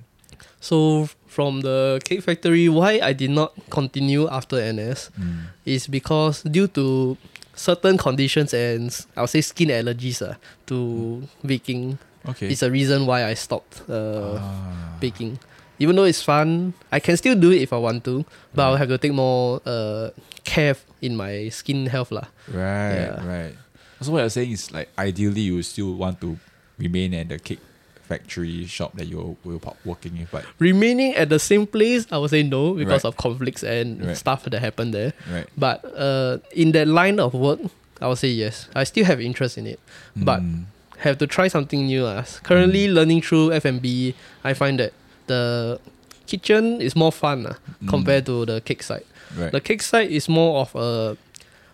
So 0.60 1.10
from 1.28 1.62
the 1.62 2.00
cake 2.06 2.22
factory, 2.24 2.70
why 2.70 3.00
I 3.04 3.12
did 3.12 3.32
not 3.32 3.52
continue 3.70 4.30
after 4.30 4.56
NS 4.62 5.10
Mm. 5.18 5.50
is 5.66 5.88
because 5.88 6.44
due 6.44 6.68
to 6.78 7.18
certain 7.56 7.98
conditions 7.98 8.54
and 8.54 8.90
I'll 9.16 9.28
say 9.28 9.42
skin 9.42 9.70
allergies 9.70 10.22
uh, 10.22 10.36
to 10.68 11.24
baking. 11.46 11.98
Okay. 12.28 12.48
It's 12.50 12.64
a 12.64 12.72
reason 12.72 13.06
why 13.06 13.26
I 13.26 13.34
stopped 13.36 13.82
uh, 13.90 14.40
Ah. 14.40 14.98
baking. 15.00 15.40
Even 15.80 15.96
though 15.96 16.06
it's 16.06 16.22
fun, 16.22 16.74
I 16.92 17.00
can 17.00 17.18
still 17.18 17.36
do 17.36 17.52
it 17.52 17.62
if 17.62 17.74
I 17.74 17.78
want 17.78 18.06
to, 18.06 18.24
but 18.54 18.64
I'll 18.64 18.78
have 18.78 18.88
to 18.90 18.98
take 18.98 19.12
more 19.12 19.60
uh, 19.66 20.12
care 20.46 20.76
in 21.02 21.18
my 21.18 21.50
skin 21.50 21.88
health 21.88 22.12
lah. 22.12 22.30
Right, 22.48 23.10
Yeah. 23.10 23.26
right. 23.28 23.56
So 24.00 24.12
what 24.12 24.20
you're 24.20 24.30
saying 24.30 24.52
is 24.52 24.72
like 24.72 24.88
ideally 24.98 25.42
you 25.52 25.62
still 25.64 25.96
want 25.96 26.20
to 26.22 26.38
remain 26.78 27.14
at 27.16 27.30
the 27.30 27.40
cake 27.40 27.60
factory 28.04 28.66
shop 28.66 28.94
that 28.98 29.08
you 29.08 29.38
were 29.44 29.60
working 29.86 30.18
in. 30.18 30.28
but 30.32 30.46
Remaining 30.60 31.16
at 31.16 31.30
the 31.30 31.40
same 31.40 31.66
place, 31.66 32.06
I 32.12 32.18
would 32.18 32.30
say 32.30 32.44
no 32.44 32.74
because 32.74 33.04
Right. 33.04 33.10
of 33.10 33.18
conflicts 33.18 33.64
and 33.64 34.06
Right. 34.06 34.18
stuff 34.18 34.44
that 34.46 34.60
happened 34.60 34.94
there. 34.94 35.14
right. 35.32 35.48
But 35.58 35.84
uh, 35.98 36.38
in 36.52 36.72
that 36.74 36.88
line 36.88 37.20
of 37.20 37.34
work, 37.34 37.60
I 38.02 38.08
would 38.08 38.18
say 38.18 38.28
yes. 38.30 38.68
I 38.76 38.84
still 38.84 39.06
have 39.06 39.22
interest 39.22 39.58
in 39.58 39.66
it, 39.68 39.80
but 40.16 40.42
Mm. 40.42 40.66
have 41.00 41.18
to 41.20 41.28
try 41.28 41.48
something 41.48 41.86
new. 41.88 42.06
Uh. 42.06 42.24
Currently 42.44 42.88
learning 42.92 43.22
through 43.22 43.54
F&B, 43.54 44.14
I 44.44 44.54
find 44.54 44.80
that 44.80 44.92
the 45.28 45.80
kitchen 46.28 46.82
is 46.82 46.96
more 46.96 47.12
fun 47.12 47.46
uh, 47.46 47.54
Mm. 47.82 47.88
compared 47.90 48.26
to 48.26 48.46
the 48.46 48.60
cake 48.62 48.84
side. 48.84 49.06
right. 49.38 49.52
The 49.52 49.62
cake 49.62 49.82
side 49.82 50.12
is 50.12 50.28
more 50.30 50.62
of 50.62 50.76
a 50.76 51.18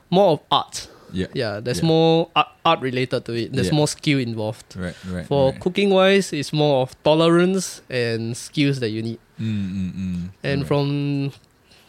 more 0.09 0.33
of 0.33 0.39
art. 0.51 0.87
Yeah. 1.11 1.27
Yeah, 1.33 1.59
there's 1.59 1.79
Yeah. 1.81 1.87
more 1.91 2.29
art, 2.35 2.47
art 2.65 2.79
related 2.81 3.25
to 3.25 3.33
it. 3.33 3.53
There's 3.53 3.67
Yeah. 3.71 3.75
more 3.79 3.87
skill 3.87 4.19
involved. 4.19 4.75
Right, 4.75 4.95
right. 5.09 5.25
For 5.25 5.51
right. 5.51 5.59
cooking 5.59 5.89
wise, 5.89 6.33
it's 6.33 6.51
more 6.53 6.83
of 6.83 6.95
tolerance 7.03 7.81
and 7.89 8.35
skills 8.37 8.79
that 8.79 8.89
you 8.89 9.01
need. 9.01 9.19
Mm, 9.39 9.47
mm, 9.47 9.91
mm. 9.93 10.21
And 10.43 10.61
Right. 10.61 10.67
from 10.67 10.85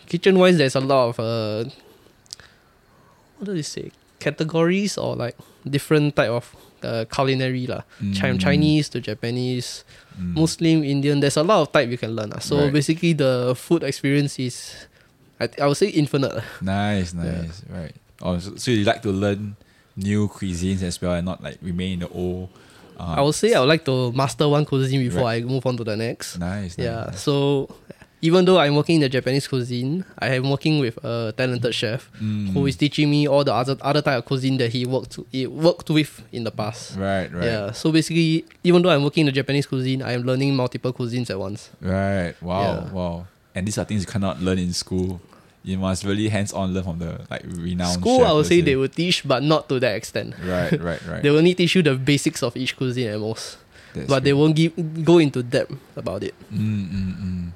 kitchen 0.07 0.39
wise, 0.39 0.57
there's 0.59 0.75
a 0.77 0.81
lot 0.81 1.11
of 1.11 1.21
uh, 1.21 1.71
what 3.39 3.47
do 3.47 3.55
you 3.55 3.63
say 3.63 3.91
categories 4.19 4.99
or 4.99 5.17
like 5.17 5.37
different 5.69 6.17
type 6.17 6.31
of 6.31 6.55
uh, 6.83 7.05
culinary 7.13 7.67
lah. 7.67 7.83
Mm. 8.01 8.41
Chinese 8.41 8.89
to 8.89 9.01
Japanese, 9.01 9.85
Mm. 10.21 10.35
Muslim, 10.37 10.85
Indian. 10.85 11.21
There's 11.21 11.37
a 11.37 11.43
lot 11.45 11.63
of 11.63 11.73
type 11.73 11.89
you 11.89 11.97
can 11.97 12.13
learn. 12.17 12.31
lah. 12.31 12.41
So 12.41 12.57
Right. 12.57 12.73
basically, 12.73 13.13
the 13.17 13.55
food 13.57 13.83
experience 13.85 14.37
is, 14.39 14.85
I, 15.41 15.47
th- 15.49 15.57
I 15.61 15.65
would 15.69 15.77
say 15.81 15.89
infinite. 15.89 16.35
lah. 16.37 16.45
Nice, 16.61 17.13
Yeah. 17.17 17.45
nice. 17.49 17.63
Right. 17.69 17.97
Oh, 18.23 18.39
so, 18.39 18.71
you 18.71 18.85
like 18.85 19.03
to 19.03 19.11
learn 19.11 19.57
new 19.97 20.29
cuisines 20.29 20.83
as 20.83 21.01
well 21.01 21.15
and 21.15 21.25
not 21.27 21.43
like 21.43 21.59
remain 21.63 21.95
in 21.95 21.99
the 22.01 22.09
old. 22.09 22.49
Uh, 22.99 23.15
I 23.19 23.21
would 23.23 23.35
say 23.35 23.55
I 23.55 23.61
would 23.61 23.69
like 23.69 23.85
to 23.87 24.13
master 24.13 24.47
one 24.49 24.65
cuisine 24.65 25.01
before 25.09 25.25
I 25.25 25.41
move 25.41 25.65
on 25.67 25.77
to 25.79 25.85
the 25.85 25.97
next. 25.97 26.39
Nice. 26.39 26.77
Yeah. 26.79 27.07
nice. 27.09 27.21
So 27.23 27.75
even 28.23 28.45
though 28.45 28.59
I'm 28.59 28.77
working 28.77 28.97
in 28.97 29.01
the 29.01 29.09
Japanese 29.09 29.49
cuisine, 29.49 30.05
I 30.19 30.35
am 30.35 30.51
working 30.51 30.79
with 30.81 31.03
a 31.03 31.33
talented 31.35 31.75
chef 31.75 32.11
Mm. 32.21 32.53
who 32.53 32.67
is 32.67 32.77
teaching 32.77 33.09
me 33.11 33.27
all 33.27 33.43
the 33.43 33.55
other 33.55 33.77
other 33.81 34.03
type 34.03 34.19
of 34.19 34.25
cuisine 34.27 34.59
that 34.59 34.71
he 34.71 34.85
worked 34.85 35.19
he 35.33 35.47
worked 35.47 35.89
with 35.89 36.23
in 36.31 36.45
the 36.45 36.51
past. 36.51 36.97
Right, 36.99 37.33
right. 37.33 37.45
Yeah. 37.45 37.73
So 37.73 37.91
basically, 37.91 38.45
even 38.63 38.83
though 38.83 38.91
I'm 38.91 39.03
working 39.03 39.23
in 39.23 39.27
the 39.27 39.33
Japanese 39.33 39.65
cuisine, 39.67 40.03
I 40.03 40.13
am 40.13 40.23
learning 40.25 40.55
multiple 40.55 40.93
cuisines 40.93 41.31
at 41.31 41.39
once. 41.39 41.71
Right. 41.81 42.35
Wow. 42.43 42.61
Yeah. 42.63 42.93
Wow. 42.93 43.27
And 43.55 43.67
these 43.67 43.79
are 43.79 43.85
things 43.87 44.03
you 44.03 44.07
cannot 44.07 44.41
learn 44.43 44.59
in 44.59 44.73
school. 44.75 45.21
You 45.63 45.77
must 45.79 46.05
really 46.05 46.29
hands 46.29 46.53
on 46.53 46.73
learn 46.73 46.85
from 46.85 46.99
the 46.99 47.21
like 47.31 47.43
renowned 47.45 48.01
School, 48.01 48.25
I 48.25 48.33
would 48.33 48.47
say 48.47 48.61
they 48.63 48.77
will 48.77 48.89
teach, 48.89 49.27
but 49.29 49.43
not 49.43 49.69
to 49.69 49.79
that 49.81 49.95
extent. 49.95 50.35
Right, 50.43 50.73
right, 50.81 51.01
right. 51.07 51.23
They 51.23 51.29
will 51.31 51.39
only 51.39 51.55
teach 51.55 51.75
you 51.77 51.83
the 51.83 51.95
basics 51.97 52.43
of 52.43 52.57
each 52.57 52.77
cuisine 52.77 53.09
at 53.09 53.21
most, 53.21 53.59
That's 53.95 54.09
but 54.09 54.25
they 54.25 54.33
won't 54.33 54.57
give 54.57 54.73
go 55.05 55.19
into 55.19 55.43
depth 55.43 55.75
about 55.97 56.23
it. 56.25 56.35
Mm, 56.53 56.89
mm, 56.89 57.13
mm. 57.21 57.51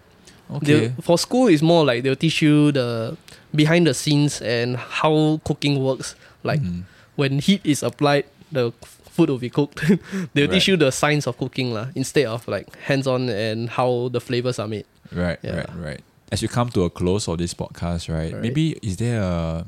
They'll- 0.61 0.85
Okay. 0.85 0.93
for 1.01 1.17
school, 1.19 1.49
it's 1.49 1.63
more 1.63 1.85
like 1.87 2.03
they'll 2.05 2.15
teach 2.21 2.43
you 2.43 2.71
the 2.73 3.17
behind 3.55 3.87
the 3.87 3.95
scenes 3.95 4.43
and 4.43 4.77
how 4.77 5.41
cooking 5.45 5.81
works. 5.83 6.15
Like 6.45 6.61
Mm. 6.61 6.85
when 7.17 7.39
heat 7.41 7.63
is 7.65 7.83
applied, 7.83 8.27
the 8.53 8.71
food 9.09 9.31
will 9.31 9.39
be 9.41 9.49
cooked. 9.49 9.81
they'll 10.35 10.53
teach 10.53 10.69
you 10.69 10.77
the 10.77 10.93
science 10.93 11.27
of 11.27 11.39
cooking 11.39 11.73
lah, 11.73 11.89
instead 11.97 12.27
of 12.27 12.47
like 12.47 12.69
hands 12.85 13.07
on 13.09 13.31
and 13.33 13.71
how 13.71 14.11
the 14.13 14.21
flavors 14.21 14.59
are 14.61 14.69
made. 14.69 14.85
Right, 15.11 15.39
Yeah. 15.43 15.65
right, 15.65 15.71
right. 15.81 16.01
As 16.35 16.43
you 16.43 16.49
come 16.49 16.69
to 16.71 16.83
a 16.83 16.91
close 16.91 17.29
of 17.29 17.39
this 17.39 17.55
podcast, 17.55 18.13
right? 18.13 18.33
Right. 18.33 18.43
Maybe 18.43 18.73
is 18.83 18.97
there 18.97 19.23
a 19.23 19.65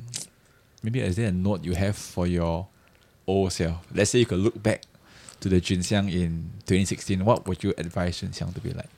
maybe 0.82 0.98
is 0.98 1.14
there 1.14 1.28
a 1.28 1.30
note 1.30 1.62
you 1.62 1.74
have 1.74 1.94
for 1.94 2.26
your 2.26 2.66
old 3.24 3.52
self? 3.52 3.86
Let's 3.94 4.10
say 4.10 4.18
you 4.18 4.26
could 4.26 4.40
look 4.40 4.60
back 4.60 4.82
to 5.38 5.48
the 5.48 5.60
Jun 5.60 5.78
Xiang 5.78 6.10
in 6.12 6.50
2016. 6.66 7.24
What 7.24 7.46
would 7.46 7.62
you 7.62 7.72
advise 7.78 8.18
Jun 8.18 8.30
Xiang 8.30 8.52
to 8.52 8.60
be 8.60 8.72
like? 8.72 8.90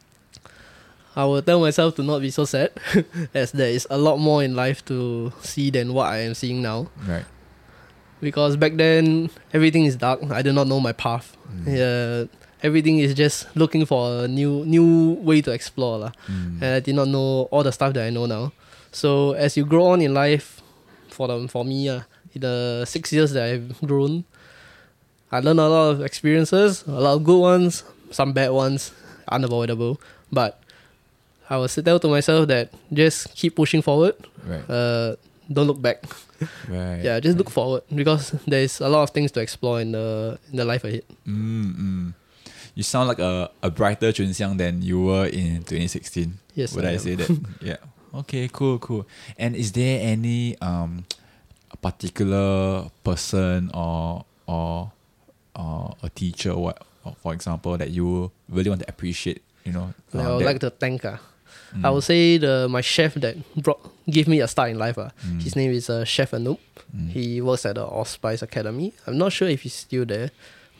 I 1.14 1.26
will 1.26 1.42
tell 1.42 1.61
myself 1.61 1.94
to 1.96 2.02
not 2.02 2.22
be 2.22 2.31
so 2.31 2.46
sad, 2.46 2.72
as 3.35 3.52
there 3.52 3.68
is 3.68 3.87
a 3.90 3.98
lot 3.98 4.16
more 4.16 4.42
in 4.42 4.57
life 4.57 4.83
to 4.87 5.31
see 5.42 5.68
than 5.68 5.92
what 5.92 6.07
I 6.07 6.20
am 6.20 6.33
seeing 6.33 6.62
now. 6.62 6.88
Right. 7.07 7.26
Because 8.22 8.57
back 8.57 8.76
then 8.76 9.28
everything 9.52 9.85
is 9.85 9.96
dark. 9.96 10.22
I 10.31 10.40
do 10.40 10.54
not 10.54 10.68
know 10.68 10.81
my 10.81 10.92
path. 10.92 11.37
Mm. 11.52 11.66
Yeah, 11.76 12.38
everything 12.62 12.98
is 12.98 13.14
just 13.14 13.46
looking 13.56 13.86
for 13.86 14.24
a 14.24 14.28
new 14.28 14.64
new 14.64 15.14
way 15.22 15.40
to 15.42 15.50
explore 15.52 15.98
lah. 15.98 16.12
Mm. 16.26 16.62
And 16.62 16.70
I 16.76 16.80
did 16.80 16.94
not 16.94 17.08
know 17.08 17.48
all 17.50 17.62
the 17.62 17.72
stuff 17.72 17.94
that 17.94 18.06
I 18.06 18.10
know 18.10 18.26
now. 18.26 18.52
So 18.92 19.32
as 19.32 19.56
you 19.56 19.64
grow 19.64 19.92
on 19.94 20.00
in 20.00 20.14
life, 20.14 20.62
for 21.10 21.28
the 21.28 21.48
for 21.48 21.64
me, 21.64 21.88
uh, 21.88 22.02
in 22.34 22.40
the 22.40 22.84
six 22.86 23.12
years 23.12 23.32
that 23.32 23.44
I've 23.44 23.80
grown, 23.82 24.24
I 25.30 25.40
learned 25.40 25.60
a 25.60 25.68
lot 25.68 25.90
of 25.90 26.00
experiences, 26.02 26.84
a 26.86 27.00
lot 27.00 27.14
of 27.14 27.24
good 27.24 27.38
ones, 27.40 27.84
some 28.10 28.32
bad 28.32 28.50
ones, 28.50 28.92
unavoidable. 29.28 30.00
But 30.32 30.60
I 31.50 31.56
will 31.56 31.68
tell 31.68 31.98
to 32.00 32.08
myself 32.08 32.48
that 32.48 32.72
just 32.92 33.34
keep 33.34 33.56
pushing 33.56 33.82
forward. 33.82 34.14
Right. 34.44 34.64
Uh, 34.68 35.16
don't 35.50 35.66
look 35.66 35.80
back. 35.80 36.02
Right. 36.68 37.02
Yeah, 37.02 37.18
just 37.18 37.36
look 37.36 37.50
forward 37.50 37.82
because 37.92 38.30
there's 38.46 38.78
a 38.80 38.86
lot 38.88 39.02
of 39.02 39.10
things 39.10 39.32
to 39.32 39.40
explore 39.40 39.80
in 39.80 39.90
the 39.90 40.38
in 40.52 40.56
the 40.56 40.64
life 40.64 40.84
ahead. 40.84 41.02
Mm, 41.26 41.74
mm. 41.74 42.14
You 42.78 42.84
sound 42.86 43.08
like 43.10 43.18
a, 43.18 43.50
a 43.60 43.70
brighter 43.74 44.12
Jun 44.14 44.30
Xiang 44.30 44.54
than 44.56 44.82
you 44.86 45.02
were 45.02 45.26
in 45.26 45.66
2016. 45.66 46.38
Yes, 46.54 46.76
Would 46.78 46.84
I 46.86 46.92
I, 46.94 46.96
say 47.02 47.16
that? 47.18 47.26
yeah. 47.60 47.82
Okay, 48.14 48.46
cool, 48.52 48.78
cool. 48.78 49.02
And 49.36 49.56
is 49.58 49.72
there 49.74 49.98
any 50.00 50.54
um 50.62 51.02
a 51.74 51.76
particular 51.76 52.86
person 53.02 53.74
or 53.74 54.22
or 54.46 54.92
or 55.58 55.96
a 56.06 56.08
teacher 56.08 56.52
or 56.54 56.70
what 56.70 56.78
for 57.18 57.34
example 57.34 57.74
that 57.76 57.90
you 57.90 58.30
really 58.48 58.70
want 58.70 58.82
to 58.82 58.88
appreciate, 58.88 59.42
you 59.66 59.72
know? 59.72 59.92
Like, 60.14 60.26
I 60.26 60.30
uh, 60.30 60.36
would 60.36 60.46
like 60.46 60.60
to 60.60 60.70
thank 60.70 61.04
uh, 61.04 61.18
Mm, 61.74 61.84
I 61.84 61.90
would 61.90 62.04
say 62.04 62.38
the 62.38 62.66
my 62.70 62.80
chef 62.80 63.14
that 63.20 63.36
brought 63.56 63.80
give 64.08 64.28
me 64.28 64.40
a 64.40 64.46
start 64.48 64.70
in 64.70 64.78
life. 64.78 64.96
Uh. 64.96 65.10
mm, 65.26 65.42
His 65.42 65.56
name 65.56 65.70
is 65.72 65.90
uh, 65.90 66.04
Chef 66.04 66.30
Anoop. 66.30 66.58
mm, 66.96 67.10
He 67.10 67.42
works 67.42 67.66
at 67.66 67.74
the 67.74 67.84
Allspice 67.84 68.40
Academy. 68.40 68.94
I'm 69.06 69.18
not 69.18 69.32
sure 69.32 69.48
if 69.48 69.62
he's 69.62 69.74
still 69.74 70.06
there, 70.06 70.30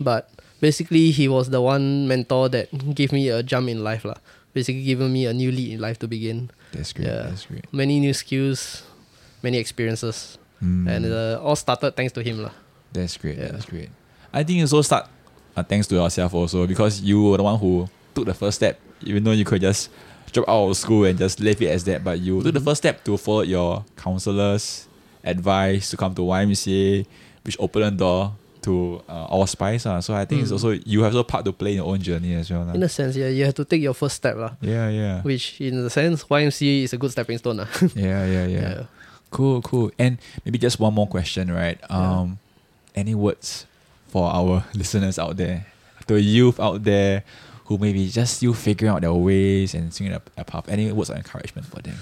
but 0.00 0.30
basically 0.61 1.11
he 1.11 1.29
was 1.29 1.51
the 1.51 1.61
one 1.61 2.09
mentor 2.09 2.49
that 2.51 2.68
gave 2.94 3.12
me 3.12 3.29
a 3.29 3.42
jump 3.42 3.68
in 3.68 3.83
life 3.85 4.05
lah. 4.05 4.16
Basically 4.55 4.83
giving 4.83 5.12
me 5.12 5.27
a 5.27 5.33
new 5.33 5.53
lead 5.53 5.73
in 5.75 5.81
life 5.81 5.99
to 6.01 6.09
begin. 6.09 6.51
That's 6.73 6.92
great. 6.92 7.07
yeah. 7.07 7.31
That's 7.31 7.47
great. 7.47 7.64
Many 7.73 8.01
new 8.01 8.12
skills, 8.14 8.83
many 9.42 9.59
experiences, 9.59 10.38
Mm. 10.59 10.90
and 10.90 11.03
uh, 11.07 11.38
all 11.38 11.55
started 11.55 11.94
thanks 11.94 12.11
to 12.11 12.21
him 12.21 12.42
lah. 12.42 12.51
That's 12.90 13.14
great. 13.16 13.38
Yeah. 13.38 13.55
That's 13.55 13.64
great. 13.71 13.94
I 14.35 14.42
think 14.42 14.59
it's 14.59 14.73
also 14.75 14.83
start 14.83 15.07
uh, 15.55 15.62
thanks 15.62 15.87
to 15.87 15.94
yourself 15.94 16.35
also 16.35 16.66
because 16.66 16.99
you 17.01 17.23
were 17.31 17.37
the 17.38 17.47
one 17.47 17.55
who 17.62 17.87
took 18.11 18.27
the 18.27 18.35
first 18.35 18.59
step, 18.59 18.75
even 19.07 19.23
though 19.23 19.31
you 19.31 19.47
could 19.47 19.62
just 19.62 19.87
drop 20.35 20.49
out 20.51 20.66
of 20.66 20.77
school 20.77 21.05
and 21.07 21.14
just 21.16 21.38
leave 21.38 21.62
it 21.62 21.71
as 21.71 21.85
that. 21.87 22.03
But 22.03 22.18
you 22.18 22.42
took 22.42 22.55
the 22.55 22.59
Mhm. 22.59 22.64
first 22.75 22.83
step 22.83 23.05
to 23.07 23.14
follow 23.16 23.47
your 23.47 23.87
counselors' 23.94 24.90
advice 25.23 25.90
to 25.90 25.97
come 25.97 26.11
to 26.18 26.23
YMCA, 26.27 27.07
which 27.47 27.55
opened 27.62 27.85
the 27.85 27.90
door 28.03 28.35
to 28.68 29.00
uh, 29.09 29.33
Allspice. 29.33 29.87
Uh. 29.88 30.00
So 30.04 30.12
I 30.14 30.24
think 30.28 30.42
it's 30.44 30.50
Mm. 30.52 30.61
also 30.61 30.70
you 30.85 31.00
have 31.02 31.14
also 31.16 31.24
part 31.24 31.44
to 31.48 31.52
play 31.57 31.72
in 31.72 31.76
your 31.81 31.88
own 31.88 32.00
journey 32.04 32.35
as 32.37 32.50
well. 32.52 32.64
lah. 32.68 32.76
In 32.76 32.83
a 32.85 32.88
sense, 32.88 33.16
yeah, 33.16 33.28
you 33.33 33.44
have 33.48 33.57
to 33.57 33.64
take 33.64 33.81
your 33.81 33.94
first 33.96 34.16
step 34.20 34.37
lah. 34.37 34.52
yeah, 34.61 34.88
yeah, 34.92 35.22
Which, 35.24 35.61
in 35.61 35.81
a 35.81 35.90
sense, 35.90 36.24
YMCA 36.28 36.85
is 36.85 36.92
a 36.92 36.98
good 37.00 37.11
stepping 37.11 37.38
stone 37.40 37.57
lah. 37.64 37.68
yeah, 37.96 38.28
yeah, 38.28 38.46
yeah. 38.46 38.85
Cool, 39.33 39.61
cool. 39.64 39.90
And 39.98 40.18
maybe 40.44 40.57
just 40.61 40.81
one 40.81 40.92
more 40.94 41.07
question, 41.09 41.48
right? 41.52 41.76
Um, 41.92 42.38
any 42.94 43.14
words 43.14 43.66
for 44.09 44.28
our 44.28 44.64
listeners 44.74 45.18
out 45.18 45.37
there, 45.37 45.66
the 46.09 46.20
youth 46.20 46.61
out 46.61 46.85
there 46.85 47.24
who 47.68 47.76
maybe 47.76 48.09
just 48.09 48.40
still 48.40 48.54
figuring 48.57 48.88
out 48.92 49.02
their 49.04 49.12
ways 49.12 49.74
and 49.76 49.92
seeing 49.92 50.12
a, 50.16 50.20
a 50.40 50.44
path? 50.44 50.64
Any 50.68 50.88
words 50.92 51.11
of 51.12 51.16
encouragement 51.20 51.68
for 51.68 51.81
them? 51.85 51.96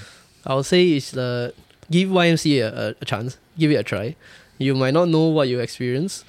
I 0.47 0.55
would 0.55 0.67
say 0.67 0.95
it's 0.95 1.11
the 1.11 1.51
give 1.91 2.09
YMCA 2.11 2.63
a, 2.63 2.95
a 3.01 3.05
chance, 3.05 3.39
give 3.59 3.71
it 3.75 3.79
a 3.79 3.83
try. 3.83 4.15
You 4.63 4.75
might 4.79 4.95
not 4.95 5.11
know 5.11 5.27
what 5.35 5.49
you 5.51 5.59
experience. 5.59 6.23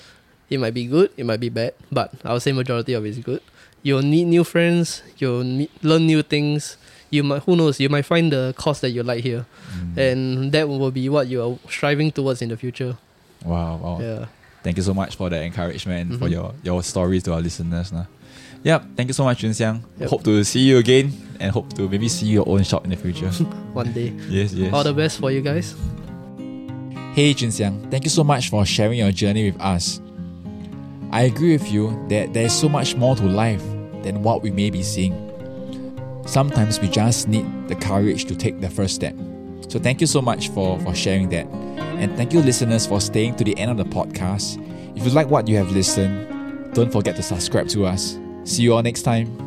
It 0.49 0.59
might 0.59 0.73
be 0.73 0.85
good, 0.87 1.11
it 1.17 1.25
might 1.25 1.39
be 1.39 1.49
bad, 1.49 1.73
but 1.91 2.13
I 2.23 2.31
would 2.33 2.41
say 2.41 2.51
majority 2.53 2.93
of 2.93 3.05
it 3.05 3.09
is 3.09 3.19
good. 3.19 3.41
You'll 3.83 4.01
meet 4.01 4.25
new 4.25 4.43
friends, 4.43 5.03
you'll 5.17 5.43
meet, 5.43 5.71
learn 5.83 6.05
new 6.07 6.23
things. 6.23 6.77
You 7.09 7.23
might, 7.23 7.43
who 7.43 7.55
knows, 7.55 7.79
you 7.79 7.87
might 7.89 8.03
find 8.03 8.31
the 8.31 8.53
course 8.57 8.79
that 8.81 8.89
you 8.91 9.01
like 9.03 9.23
here, 9.23 9.45
Mm. 9.71 9.97
and 9.97 10.51
that 10.51 10.67
will 10.67 10.91
be 10.91 11.07
what 11.09 11.27
you 11.27 11.41
are 11.43 11.57
striving 11.69 12.11
towards 12.11 12.41
in 12.41 12.49
the 12.49 12.57
future. 12.57 12.97
wow, 13.45 13.77
wow. 13.77 13.99
Yeah, 14.01 14.25
Thank 14.63 14.75
you 14.77 14.83
so 14.83 14.93
much 14.93 15.15
for 15.15 15.29
the 15.29 15.41
encouragement 15.41 16.11
and 16.11 16.19
for 16.19 16.27
your, 16.27 16.53
your 16.63 16.83
stories 16.83 17.23
to 17.23 17.33
our 17.33 17.39
listeners. 17.41 17.91
Nah. 17.93 18.05
Yep, 18.63 18.83
thank 18.97 19.07
you 19.07 19.13
so 19.13 19.23
much, 19.23 19.37
Jun 19.39 19.51
Xiang. 19.51 19.81
Yep. 19.99 20.09
Hope 20.09 20.23
to 20.23 20.43
see 20.43 20.59
you 20.61 20.77
again 20.79 21.13
and 21.39 21.51
hope 21.51 21.71
to 21.75 21.87
maybe 21.87 22.09
see 22.09 22.25
your 22.27 22.43
own 22.49 22.63
shop 22.63 22.83
in 22.83 22.89
the 22.89 22.97
future. 22.97 23.29
one 23.73 23.93
day. 23.93 24.11
yes, 24.27 24.51
yes. 24.51 24.73
All 24.73 24.83
the 24.83 24.93
best 24.93 25.19
for 25.19 25.31
you 25.31 25.39
guys. 25.41 25.75
Hey 27.13 27.33
Jun 27.33 27.49
Xiang, 27.49 27.89
thank 27.89 28.03
you 28.03 28.09
so 28.09 28.23
much 28.23 28.49
for 28.49 28.65
sharing 28.65 28.99
your 28.99 29.11
journey 29.11 29.49
with 29.51 29.61
us. 29.61 30.01
I 31.11 31.23
agree 31.23 31.53
with 31.53 31.71
you 31.71 32.05
that 32.09 32.33
there 32.33 32.45
is 32.45 32.53
so 32.53 32.67
much 32.67 32.95
more 32.95 33.15
to 33.15 33.23
life 33.23 33.63
than 34.03 34.23
what 34.23 34.41
we 34.41 34.51
may 34.51 34.69
be 34.69 34.83
seeing. 34.83 35.23
Sometimes 36.25 36.79
we 36.79 36.89
just 36.89 37.27
need 37.27 37.45
the 37.67 37.75
courage 37.75 38.25
to 38.25 38.35
take 38.35 38.59
the 38.59 38.69
first 38.69 38.95
step. 38.95 39.15
So 39.69 39.79
thank 39.79 40.01
you 40.01 40.07
so 40.07 40.21
much 40.21 40.49
for, 40.49 40.79
for 40.79 40.93
sharing 40.93 41.29
that. 41.29 41.45
And 41.97 42.15
thank 42.17 42.33
you 42.33 42.41
listeners 42.41 42.85
for 42.85 42.99
staying 42.99 43.35
to 43.37 43.43
the 43.43 43.57
end 43.57 43.71
of 43.71 43.77
the 43.77 43.85
podcast. 43.85 44.63
If 44.97 45.05
you 45.05 45.11
like 45.11 45.29
what 45.29 45.47
you 45.47 45.57
have 45.57 45.71
listened, 45.71 46.73
don't 46.73 46.91
forget 46.91 47.15
to 47.15 47.23
subscribe 47.23 47.67
to 47.69 47.85
us. 47.85 48.19
See 48.43 48.63
you 48.63 48.73
all 48.73 48.83
next 48.83 49.03
time. 49.03 49.46